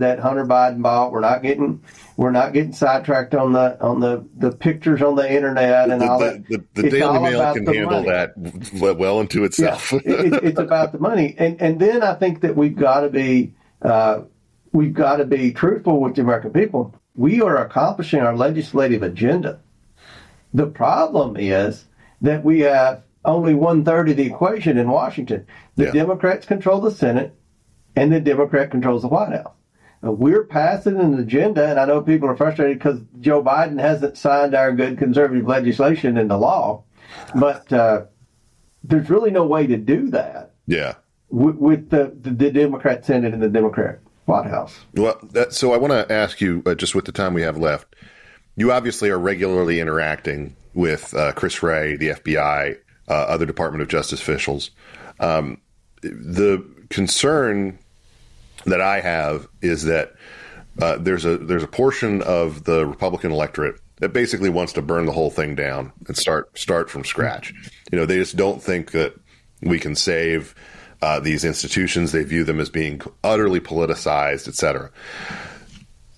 that 0.00 0.18
Hunter 0.18 0.44
Biden 0.44 0.82
bought. 0.82 1.12
We're 1.12 1.20
not 1.20 1.44
getting 1.44 1.84
we're 2.16 2.32
not 2.32 2.52
getting 2.52 2.72
sidetracked 2.72 3.32
on 3.36 3.52
the 3.52 3.80
on 3.80 4.00
the, 4.00 4.26
the 4.36 4.50
pictures 4.50 5.00
on 5.00 5.14
the 5.14 5.32
internet 5.32 5.90
and 5.90 6.02
the, 6.02 6.10
all 6.10 6.18
that. 6.18 6.44
The, 6.48 6.64
the, 6.74 6.82
the 6.82 6.90
Daily 6.90 7.20
Mail 7.20 7.54
can 7.54 7.66
handle 7.66 8.02
money. 8.02 8.08
that 8.08 8.96
well 8.98 9.20
into 9.20 9.44
itself. 9.44 9.92
Yeah, 9.92 10.00
it, 10.04 10.44
it's 10.44 10.58
about 10.68 10.90
the 10.90 10.98
money, 10.98 11.36
and 11.38 11.62
and 11.62 11.78
then 11.78 12.02
I 12.02 12.14
think 12.14 12.40
that 12.40 12.56
we've 12.56 12.76
got 12.76 13.02
to 13.02 13.10
be 13.10 13.54
uh, 13.82 14.22
we've 14.72 14.92
got 14.92 15.18
to 15.18 15.24
be 15.24 15.52
truthful 15.52 16.00
with 16.00 16.16
the 16.16 16.22
American 16.22 16.52
people. 16.52 16.96
We 17.14 17.40
are 17.42 17.64
accomplishing 17.64 18.22
our 18.22 18.36
legislative 18.36 19.04
agenda. 19.04 19.60
The 20.52 20.66
problem 20.66 21.36
is 21.36 21.84
that 22.22 22.42
we 22.42 22.60
have 22.60 23.04
only 23.24 23.54
one 23.54 23.84
third 23.84 24.08
of 24.08 24.16
the 24.16 24.26
equation 24.26 24.78
in 24.78 24.90
Washington. 24.90 25.46
The 25.76 25.86
yeah. 25.86 25.92
Democrats 25.92 26.46
control 26.46 26.80
the 26.80 26.90
Senate, 26.90 27.34
and 27.96 28.12
the 28.12 28.20
Democrat 28.20 28.70
controls 28.70 29.02
the 29.02 29.08
White 29.08 29.32
House. 29.32 29.54
Now, 30.02 30.12
we're 30.12 30.44
passing 30.44 30.98
an 30.98 31.18
agenda, 31.18 31.66
and 31.68 31.78
I 31.78 31.84
know 31.84 32.00
people 32.00 32.28
are 32.28 32.36
frustrated 32.36 32.78
because 32.78 33.00
Joe 33.20 33.42
Biden 33.42 33.78
hasn't 33.78 34.16
signed 34.16 34.54
our 34.54 34.72
good 34.72 34.98
conservative 34.98 35.46
legislation 35.46 36.16
into 36.16 36.36
law, 36.36 36.84
but 37.34 37.70
uh, 37.72 38.04
there's 38.82 39.10
really 39.10 39.30
no 39.30 39.44
way 39.44 39.66
to 39.66 39.76
do 39.76 40.08
that. 40.10 40.54
Yeah. 40.66 40.94
With, 41.28 41.56
with 41.56 41.90
the, 41.90 42.16
the, 42.18 42.30
the 42.30 42.50
Democrat 42.50 43.04
Senate 43.04 43.34
and 43.34 43.42
the 43.42 43.48
Democrat 43.48 44.00
White 44.24 44.46
House. 44.46 44.78
Well, 44.94 45.18
that, 45.32 45.52
so 45.52 45.72
I 45.72 45.76
want 45.76 45.92
to 45.92 46.10
ask 46.12 46.40
you, 46.40 46.62
uh, 46.64 46.74
just 46.74 46.94
with 46.94 47.04
the 47.04 47.12
time 47.12 47.34
we 47.34 47.42
have 47.42 47.58
left, 47.58 47.94
you 48.56 48.72
obviously 48.72 49.10
are 49.10 49.18
regularly 49.18 49.80
interacting 49.80 50.56
with 50.72 51.12
uh, 51.14 51.32
Chris 51.32 51.62
Wray, 51.62 51.96
the 51.96 52.08
FBI, 52.08 52.78
uh, 53.10 53.12
other 53.12 53.44
Department 53.44 53.82
of 53.82 53.88
Justice 53.88 54.22
officials. 54.22 54.70
Um, 55.18 55.60
the 56.00 56.64
concern 56.88 57.78
that 58.64 58.80
I 58.80 59.00
have 59.00 59.48
is 59.60 59.84
that 59.84 60.14
uh, 60.80 60.96
there's 60.96 61.24
a 61.24 61.36
there's 61.36 61.62
a 61.62 61.68
portion 61.68 62.22
of 62.22 62.64
the 62.64 62.86
Republican 62.86 63.32
electorate 63.32 63.80
that 63.96 64.14
basically 64.14 64.48
wants 64.48 64.72
to 64.74 64.82
burn 64.82 65.04
the 65.04 65.12
whole 65.12 65.30
thing 65.30 65.54
down 65.54 65.92
and 66.06 66.16
start 66.16 66.56
start 66.58 66.88
from 66.88 67.04
scratch. 67.04 67.52
You 67.92 67.98
know, 67.98 68.06
they 68.06 68.16
just 68.16 68.36
don't 68.36 68.62
think 68.62 68.92
that 68.92 69.14
we 69.60 69.78
can 69.78 69.94
save 69.94 70.54
uh, 71.02 71.20
these 71.20 71.44
institutions. 71.44 72.12
They 72.12 72.24
view 72.24 72.44
them 72.44 72.60
as 72.60 72.70
being 72.70 73.02
utterly 73.24 73.60
politicized, 73.60 74.48
et 74.48 74.54
cetera. 74.54 74.90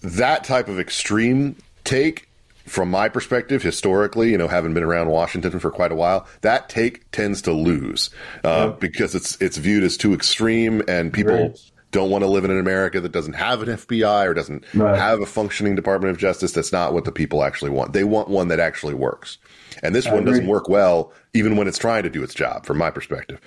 That 0.02 0.44
type 0.44 0.68
of 0.68 0.78
extreme 0.78 1.56
take 1.84 2.28
from 2.66 2.90
my 2.90 3.08
perspective, 3.08 3.62
historically, 3.62 4.30
you 4.30 4.38
know, 4.38 4.48
having 4.48 4.74
been 4.74 4.82
around 4.82 5.08
Washington 5.08 5.58
for 5.58 5.70
quite 5.70 5.92
a 5.92 5.94
while, 5.94 6.26
that 6.42 6.68
take 6.68 7.10
tends 7.10 7.42
to 7.42 7.52
lose 7.52 8.10
uh, 8.44 8.68
yep. 8.70 8.80
because 8.80 9.14
it's 9.14 9.40
it's 9.40 9.56
viewed 9.56 9.82
as 9.82 9.96
too 9.96 10.14
extreme, 10.14 10.82
and 10.88 11.12
people 11.12 11.48
right. 11.48 11.70
don't 11.90 12.10
want 12.10 12.22
to 12.22 12.28
live 12.28 12.44
in 12.44 12.50
an 12.50 12.58
America 12.58 13.00
that 13.00 13.12
doesn't 13.12 13.34
have 13.34 13.62
an 13.62 13.68
FBI 13.68 14.26
or 14.26 14.34
doesn't 14.34 14.64
right. 14.74 14.96
have 14.96 15.20
a 15.20 15.26
functioning 15.26 15.74
Department 15.74 16.10
of 16.10 16.18
Justice. 16.18 16.52
That's 16.52 16.72
not 16.72 16.92
what 16.92 17.04
the 17.04 17.12
people 17.12 17.42
actually 17.42 17.70
want. 17.70 17.92
They 17.92 18.04
want 18.04 18.28
one 18.28 18.48
that 18.48 18.60
actually 18.60 18.94
works, 18.94 19.38
and 19.82 19.94
this 19.94 20.06
I 20.06 20.10
one 20.12 20.20
agree. 20.20 20.32
doesn't 20.32 20.46
work 20.46 20.68
well, 20.68 21.12
even 21.34 21.56
when 21.56 21.68
it's 21.68 21.78
trying 21.78 22.04
to 22.04 22.10
do 22.10 22.22
its 22.22 22.34
job, 22.34 22.66
from 22.66 22.78
my 22.78 22.90
perspective. 22.90 23.40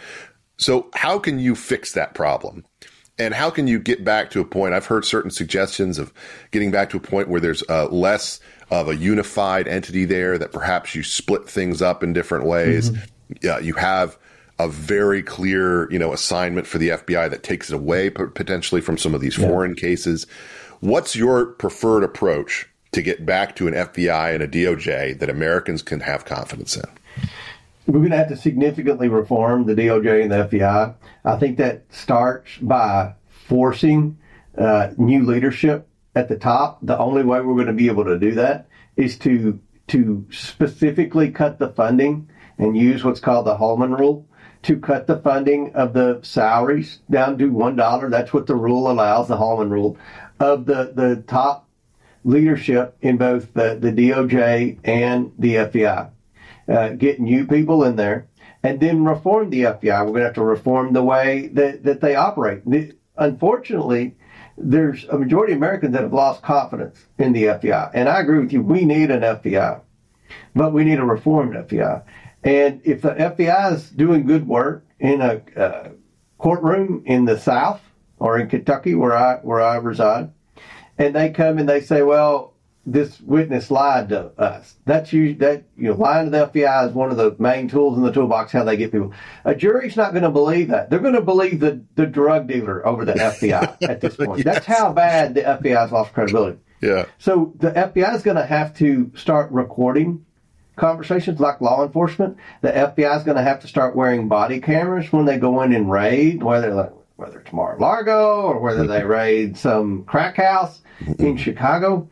So, 0.58 0.90
how 0.94 1.20
can 1.20 1.40
you 1.40 1.56
fix 1.56 1.94
that 1.94 2.14
problem? 2.14 2.66
And 3.18 3.34
how 3.34 3.50
can 3.50 3.68
you 3.68 3.80
get 3.80 4.04
back 4.04 4.30
to 4.32 4.42
a 4.42 4.46
point? 4.46 4.74
I've 4.74 4.86
heard 4.86 5.06
certain 5.06 5.32
suggestions 5.32 5.98
of 5.98 6.14
getting 6.52 6.72
back 6.72 6.90
to 6.90 6.98
a 6.98 7.00
point 7.00 7.30
where 7.30 7.40
there's 7.40 7.64
uh, 7.70 7.88
less 7.88 8.40
of 8.70 8.90
a 8.90 8.96
unified 8.96 9.68
entity 9.68 10.06
there, 10.06 10.38
that 10.38 10.52
perhaps 10.52 10.96
you 10.96 11.04
split 11.04 11.48
things 11.48 11.82
up 11.82 12.04
in 12.04 12.14
different 12.14 12.46
ways. 12.46 12.90
Mm-hmm. 12.90 13.36
Yeah, 13.42 13.60
you 13.60 13.74
have 13.76 14.18
a 14.60 14.68
very 14.68 15.22
clear, 15.22 15.92
you 15.92 16.00
know, 16.00 16.14
assignment 16.14 16.68
for 16.68 16.78
the 16.78 16.90
FBI 16.90 17.30
that 17.30 17.44
takes 17.44 17.70
it 17.70 17.76
away 17.76 18.10
potentially 18.10 18.82
from 18.82 18.98
some 18.98 19.14
of 19.14 19.22
these 19.22 19.38
yeah. 19.38 19.48
foreign 19.48 19.76
cases. 19.76 20.26
What's 20.80 21.16
your 21.16 21.46
preferred 21.46 22.04
approach 22.04 22.68
to 22.94 23.02
get 23.02 23.26
back 23.26 23.56
to 23.58 23.68
an 23.68 23.74
FBI 23.74 24.34
and 24.34 24.44
a 24.44 24.48
DOJ 24.48 25.20
that 25.20 25.30
Americans 25.30 25.82
can 25.82 26.00
have 26.00 26.26
confidence 26.26 26.78
in? 26.78 26.86
We're 27.88 28.00
going 28.00 28.12
to 28.12 28.18
have 28.18 28.30
to 28.30 28.38
significantly 28.38 29.08
reform 29.10 29.66
the 29.66 29.76
DOJ 29.76 30.24
and 30.24 30.32
the 30.32 30.48
FBI. 30.48 30.96
I 31.24 31.38
think 31.38 31.58
that 31.58 31.84
starts 31.90 32.58
by 32.58 33.14
forcing 33.28 34.18
uh, 34.58 34.92
new 34.98 35.24
leadership 35.24 35.88
at 36.16 36.28
the 36.28 36.38
top. 36.38 36.80
The 36.82 36.98
only 36.98 37.24
way 37.24 37.42
we're 37.42 37.54
going 37.54 37.68
to 37.68 37.74
be 37.74 37.88
able 37.88 38.06
to 38.06 38.18
do 38.18 38.32
that 38.36 38.68
is 38.96 39.18
to 39.20 39.60
to 39.88 40.26
specifically 40.32 41.30
cut 41.30 41.60
the 41.60 41.70
funding 41.70 42.28
and 42.58 42.76
use 42.76 43.04
what's 43.04 43.20
called 43.20 43.46
the 43.46 43.56
Holman 43.56 43.94
rule 43.94 44.28
to 44.64 44.80
cut 44.80 45.06
the 45.06 45.20
funding 45.20 45.76
of 45.76 45.94
the 45.94 46.20
salaries 46.24 47.02
down 47.12 47.38
to 47.38 47.50
one 47.50 47.76
dollar. 47.76 48.10
That's 48.10 48.34
what 48.34 48.48
the 48.48 48.56
rule 48.56 48.90
allows, 48.90 49.28
the 49.28 49.38
Holman 49.38 49.70
rule, 49.70 49.98
of 50.40 50.66
the 50.66 50.92
the 50.96 51.24
top 51.28 51.70
leadership 52.24 52.98
in 53.02 53.18
both 53.18 53.54
the, 53.54 53.78
the 53.80 53.92
DOJ 53.92 54.80
and 54.84 55.32
the 55.38 55.56
FBI. 55.56 56.10
Uh, 56.68 56.90
get 56.90 57.20
new 57.20 57.46
people 57.46 57.84
in 57.84 57.96
there 57.96 58.28
and 58.64 58.80
then 58.80 59.06
reform 59.06 59.52
the 59.52 59.62
FBI. 59.62 60.00
We're 60.02 60.12
going 60.12 60.22
to 60.22 60.26
have 60.26 60.34
to 60.34 60.44
reform 60.44 60.94
the 60.94 61.04
way 61.04 61.50
that, 61.54 61.84
that 61.84 62.02
they 62.02 62.16
operate. 62.16 62.64
The, 62.66 62.94
unfortunately, 63.18 64.16
there's 64.58 65.04
a 65.06 65.18
majority 65.18 65.54
of 65.54 65.58
Americans 65.58 65.94
that 65.94 66.02
have 66.02 66.14
lost 66.14 66.42
confidence 66.42 67.06
in 67.20 67.34
the 67.34 67.44
FBI. 67.44 67.92
And 67.94 68.10
I 68.10 68.20
agree 68.22 68.40
with 68.40 68.52
you. 68.52 68.64
We 68.64 68.84
need 68.84 69.12
an 69.12 69.22
FBI, 69.22 69.82
but 70.56 70.74
we 70.74 70.84
need 70.84 70.98
a 70.98 71.06
reformed 71.06 71.54
FBI. 71.54 72.04
And 72.44 72.82
if 72.84 73.04
the 73.04 73.12
FBI 73.12 73.74
is 73.74 73.90
doing 73.92 74.26
good 74.26 74.48
work 74.48 74.84
in 75.00 75.22
a 75.22 75.92
courtroom 76.40 77.04
in 77.06 77.26
the 77.26 77.40
South 77.40 77.82
or 78.18 78.40
in 78.40 78.50
Kentucky, 78.50 78.96
where 78.96 79.16
I 79.16 79.36
where 79.38 79.62
I 79.62 79.76
reside, 79.76 80.32
and 80.98 81.14
they 81.14 81.30
come 81.30 81.58
and 81.58 81.68
they 81.68 81.82
say, 81.82 82.02
"Well, 82.02 82.55
this 82.86 83.20
witness 83.22 83.72
lied 83.72 84.10
to 84.10 84.32
us. 84.40 84.76
That's 84.86 85.12
you 85.12 85.36
that 85.36 85.64
you 85.76 85.90
know 85.90 85.96
lying 85.96 86.26
to 86.26 86.32
the 86.32 86.48
FBI 86.48 86.90
is 86.90 86.94
one 86.94 87.12
of 87.12 87.18
the 87.18 87.36
main 87.40 87.68
tools 87.68 87.98
in 87.98 88.04
the 88.04 88.12
toolbox 88.12 88.52
how 88.52 88.64
they 88.64 88.78
get 88.78 88.92
people. 88.92 89.14
A 89.44 89.56
jury's 89.56 89.98
not 89.98 90.12
going 90.12 90.24
to 90.24 90.30
believe 90.30 90.68
that. 90.70 90.90
They're 90.90 91.00
going 91.00 91.16
to 91.16 91.22
believe 91.22 91.60
the 91.60 91.84
the 91.96 92.06
drug 92.06 92.48
dealer 92.48 92.86
over 92.86 93.04
the 93.04 93.14
FBI 93.14 93.78
at 93.90 94.02
this 94.02 94.16
point. 94.16 94.38
yes. 94.38 94.46
That's 94.46 94.66
how 94.66 94.94
bad 94.94 95.34
the 95.34 95.42
FBI's 95.42 95.92
lost 95.92 96.14
credibility. 96.14 96.60
Yeah. 96.82 97.06
So 97.18 97.54
the 97.58 97.72
FBI 97.72 98.16
is 98.16 98.22
going 98.22 98.38
to 98.38 98.46
have 98.46 98.78
to 98.78 99.12
start 99.16 99.52
recording 99.52 100.26
conversations 100.76 101.40
like 101.40 101.62
law 101.62 101.84
enforcement. 101.84 102.38
The 102.62 102.72
FBI 102.72 103.18
is 103.18 103.24
going 103.24 103.38
to 103.38 103.44
have 103.44 103.62
to 103.62 103.68
start 103.68 103.96
wearing 103.96 104.28
body 104.28 104.60
cameras 104.60 105.12
when 105.12 105.26
they 105.26 105.38
go 105.38 105.62
in 105.62 105.74
and 105.74 105.90
raid, 105.90 106.44
whether 106.44 106.92
whether 107.16 107.40
it's 107.40 107.54
Mar-a-Lago 107.54 108.42
or 108.42 108.60
whether 108.60 108.86
they 108.86 109.00
mm-hmm. 109.00 109.08
raid 109.08 109.58
some 109.58 110.04
crack 110.04 110.36
house 110.36 110.82
in 111.00 111.14
mm-hmm. 111.16 111.36
Chicago 111.38 112.10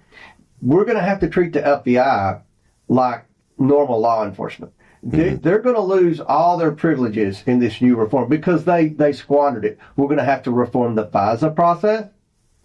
we're 0.63 0.85
going 0.85 0.97
to 0.97 1.03
have 1.03 1.19
to 1.19 1.29
treat 1.29 1.53
the 1.53 1.61
FBI 1.61 2.41
like 2.87 3.25
normal 3.57 3.99
law 3.99 4.25
enforcement. 4.25 4.73
Mm-hmm. 5.05 5.41
They, 5.41 5.51
are 5.51 5.59
going 5.59 5.75
to 5.75 5.81
lose 5.81 6.21
all 6.21 6.57
their 6.57 6.71
privileges 6.71 7.43
in 7.45 7.59
this 7.59 7.81
new 7.81 7.95
reform 7.95 8.29
because 8.29 8.63
they, 8.63 8.87
they 8.87 9.11
squandered 9.11 9.65
it. 9.65 9.77
We're 9.97 10.07
going 10.07 10.19
to 10.19 10.23
have 10.23 10.43
to 10.43 10.51
reform 10.51 10.95
the 10.95 11.05
FISA 11.05 11.55
process. 11.55 12.09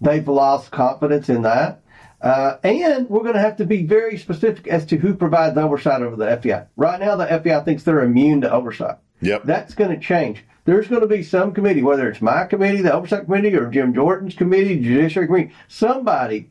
They've 0.01 0.27
lost 0.27 0.71
confidence 0.71 1.29
in 1.29 1.43
that. 1.43 1.83
Uh, 2.21 2.57
and 2.63 3.09
we're 3.09 3.23
going 3.23 3.35
to 3.35 3.41
have 3.41 3.57
to 3.57 3.67
be 3.67 3.85
very 3.85 4.19
specific 4.19 4.69
as 4.69 4.87
to 4.87 4.97
who 4.97 5.15
provides 5.15 5.57
oversight 5.57 6.03
over 6.03 6.17
the 6.17 6.27
FBI. 6.27 6.67
Right 6.77 7.01
now, 7.01 7.17
the 7.17 7.27
FBI 7.27 7.65
thinks 7.65 7.83
they're 7.83 8.03
immune 8.03 8.41
to 8.43 8.53
oversight. 8.53 8.99
Yep. 9.21 9.45
That's 9.45 9.75
going 9.75 9.91
to 9.91 10.05
change. 10.05 10.45
There's 10.65 10.89
going 10.89 11.01
to 11.01 11.09
be 11.09 11.23
some 11.23 11.53
committee, 11.53 11.83
whether 11.83 12.09
it's 12.09 12.21
my 12.21 12.45
committee, 12.45 12.83
the 12.83 12.93
oversight 12.93 13.25
committee, 13.25 13.55
or 13.55 13.71
Jim 13.71 13.95
Jordan's 13.95 14.35
committee, 14.35 14.81
judiciary 14.81 15.27
committee, 15.27 15.55
somebody 15.67 16.51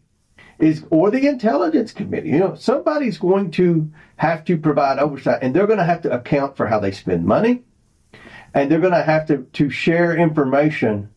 is 0.59 0.83
or 0.89 1.11
the 1.11 1.27
intelligence 1.27 1.91
committee. 1.91 2.29
You 2.29 2.39
know, 2.39 2.55
somebody's 2.55 3.17
going 3.17 3.51
to 3.51 3.91
have 4.15 4.43
to 4.45 4.57
provide 4.57 4.99
oversight, 4.99 5.39
and 5.41 5.55
they're 5.55 5.67
going 5.67 5.79
to 5.79 5.85
have 5.85 6.01
to 6.01 6.11
account 6.11 6.57
for 6.57 6.67
how 6.67 6.79
they 6.79 6.91
spend 6.91 7.25
money, 7.25 7.63
and 8.53 8.71
they're 8.71 8.79
going 8.79 8.93
to 8.93 9.03
have 9.03 9.27
to 9.27 9.43
to 9.53 9.69
share 9.69 10.15
information 10.17 11.09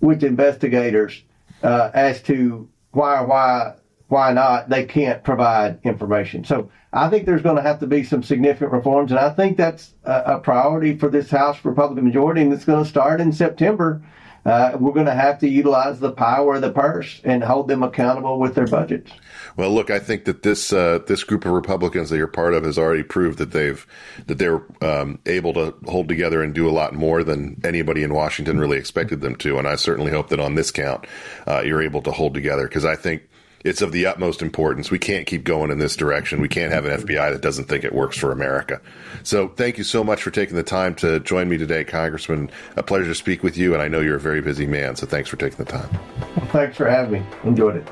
with 0.00 0.22
investigators 0.22 1.22
uh, 1.62 1.90
as 1.94 2.22
to 2.22 2.68
why 2.92 3.20
why 3.22 3.74
why 4.08 4.32
not 4.32 4.68
they 4.68 4.84
can't 4.84 5.24
provide 5.24 5.80
information. 5.82 6.44
So 6.44 6.70
I 6.92 7.10
think 7.10 7.26
there's 7.26 7.42
going 7.42 7.56
to 7.56 7.62
have 7.62 7.80
to 7.80 7.86
be 7.86 8.04
some 8.04 8.22
significant 8.22 8.72
reforms, 8.72 9.10
and 9.10 9.18
I 9.18 9.30
think 9.30 9.56
that's 9.56 9.94
a, 10.04 10.22
a 10.36 10.38
priority 10.38 10.96
for 10.96 11.08
this 11.08 11.30
House 11.30 11.64
Republican 11.64 12.04
majority, 12.04 12.42
and 12.42 12.52
it's 12.52 12.64
going 12.64 12.84
to 12.84 12.88
start 12.88 13.20
in 13.20 13.32
September 13.32 14.02
uh, 14.46 14.76
we're 14.78 14.92
going 14.92 15.06
to 15.06 15.14
have 15.14 15.40
to 15.40 15.48
utilize 15.48 15.98
the 15.98 16.12
power 16.12 16.54
of 16.54 16.62
the 16.62 16.70
purse 16.70 17.20
and 17.24 17.42
hold 17.42 17.66
them 17.66 17.82
accountable 17.82 18.38
with 18.38 18.54
their 18.54 18.66
budgets. 18.66 19.10
Well, 19.56 19.70
look, 19.70 19.90
I 19.90 19.98
think 19.98 20.24
that 20.26 20.42
this 20.42 20.72
uh, 20.72 21.00
this 21.06 21.24
group 21.24 21.44
of 21.44 21.52
Republicans 21.52 22.10
that 22.10 22.16
you're 22.16 22.28
part 22.28 22.54
of 22.54 22.64
has 22.64 22.78
already 22.78 23.02
proved 23.02 23.38
that 23.38 23.50
they've 23.50 23.84
that 24.26 24.38
they're 24.38 24.62
um, 24.82 25.18
able 25.26 25.52
to 25.54 25.74
hold 25.86 26.08
together 26.08 26.42
and 26.42 26.54
do 26.54 26.68
a 26.68 26.70
lot 26.70 26.94
more 26.94 27.24
than 27.24 27.60
anybody 27.64 28.04
in 28.04 28.14
Washington 28.14 28.60
really 28.60 28.78
expected 28.78 29.20
them 29.20 29.34
to. 29.36 29.58
And 29.58 29.66
I 29.66 29.74
certainly 29.74 30.12
hope 30.12 30.28
that 30.28 30.40
on 30.40 30.54
this 30.54 30.70
count, 30.70 31.06
uh, 31.48 31.62
you're 31.62 31.82
able 31.82 32.02
to 32.02 32.12
hold 32.12 32.34
together 32.34 32.68
because 32.68 32.84
I 32.84 32.94
think 32.94 33.28
it's 33.66 33.82
of 33.82 33.90
the 33.92 34.06
utmost 34.06 34.42
importance. 34.42 34.90
We 34.90 34.98
can't 34.98 35.26
keep 35.26 35.42
going 35.42 35.70
in 35.70 35.78
this 35.78 35.96
direction. 35.96 36.40
We 36.40 36.48
can't 36.48 36.72
have 36.72 36.84
an 36.84 37.00
FBI 37.00 37.32
that 37.32 37.42
doesn't 37.42 37.64
think 37.64 37.84
it 37.84 37.92
works 37.92 38.16
for 38.16 38.30
America. 38.30 38.80
So 39.24 39.48
thank 39.48 39.76
you 39.76 39.84
so 39.84 40.04
much 40.04 40.22
for 40.22 40.30
taking 40.30 40.56
the 40.56 40.62
time 40.62 40.94
to 40.96 41.18
join 41.20 41.48
me 41.48 41.58
today, 41.58 41.84
Congressman. 41.84 42.50
A 42.76 42.82
pleasure 42.82 43.06
to 43.08 43.14
speak 43.14 43.42
with 43.42 43.56
you, 43.56 43.72
and 43.74 43.82
I 43.82 43.88
know 43.88 44.00
you're 44.00 44.16
a 44.16 44.20
very 44.20 44.40
busy 44.40 44.66
man, 44.66 44.94
so 44.94 45.06
thanks 45.06 45.28
for 45.28 45.36
taking 45.36 45.58
the 45.58 45.64
time. 45.64 45.88
Well, 46.36 46.46
thanks 46.46 46.76
for 46.76 46.88
having 46.88 47.20
me. 47.20 47.26
Enjoyed 47.44 47.76
it. 47.76 47.88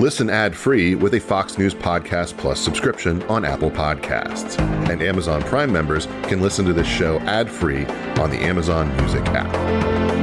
Listen 0.00 0.30
ad 0.30 0.56
free 0.56 0.94
with 0.94 1.12
a 1.12 1.20
Fox 1.20 1.58
News 1.58 1.74
Podcast 1.74 2.38
Plus 2.38 2.58
subscription 2.58 3.22
on 3.24 3.44
Apple 3.44 3.70
Podcasts. 3.70 4.58
And 4.88 5.02
Amazon 5.02 5.42
Prime 5.42 5.70
members 5.70 6.06
can 6.22 6.40
listen 6.40 6.64
to 6.64 6.72
this 6.72 6.86
show 6.86 7.20
ad 7.20 7.50
free 7.50 7.84
on 8.16 8.30
the 8.30 8.38
Amazon 8.38 8.96
Music 8.96 9.24
app. 9.28 10.22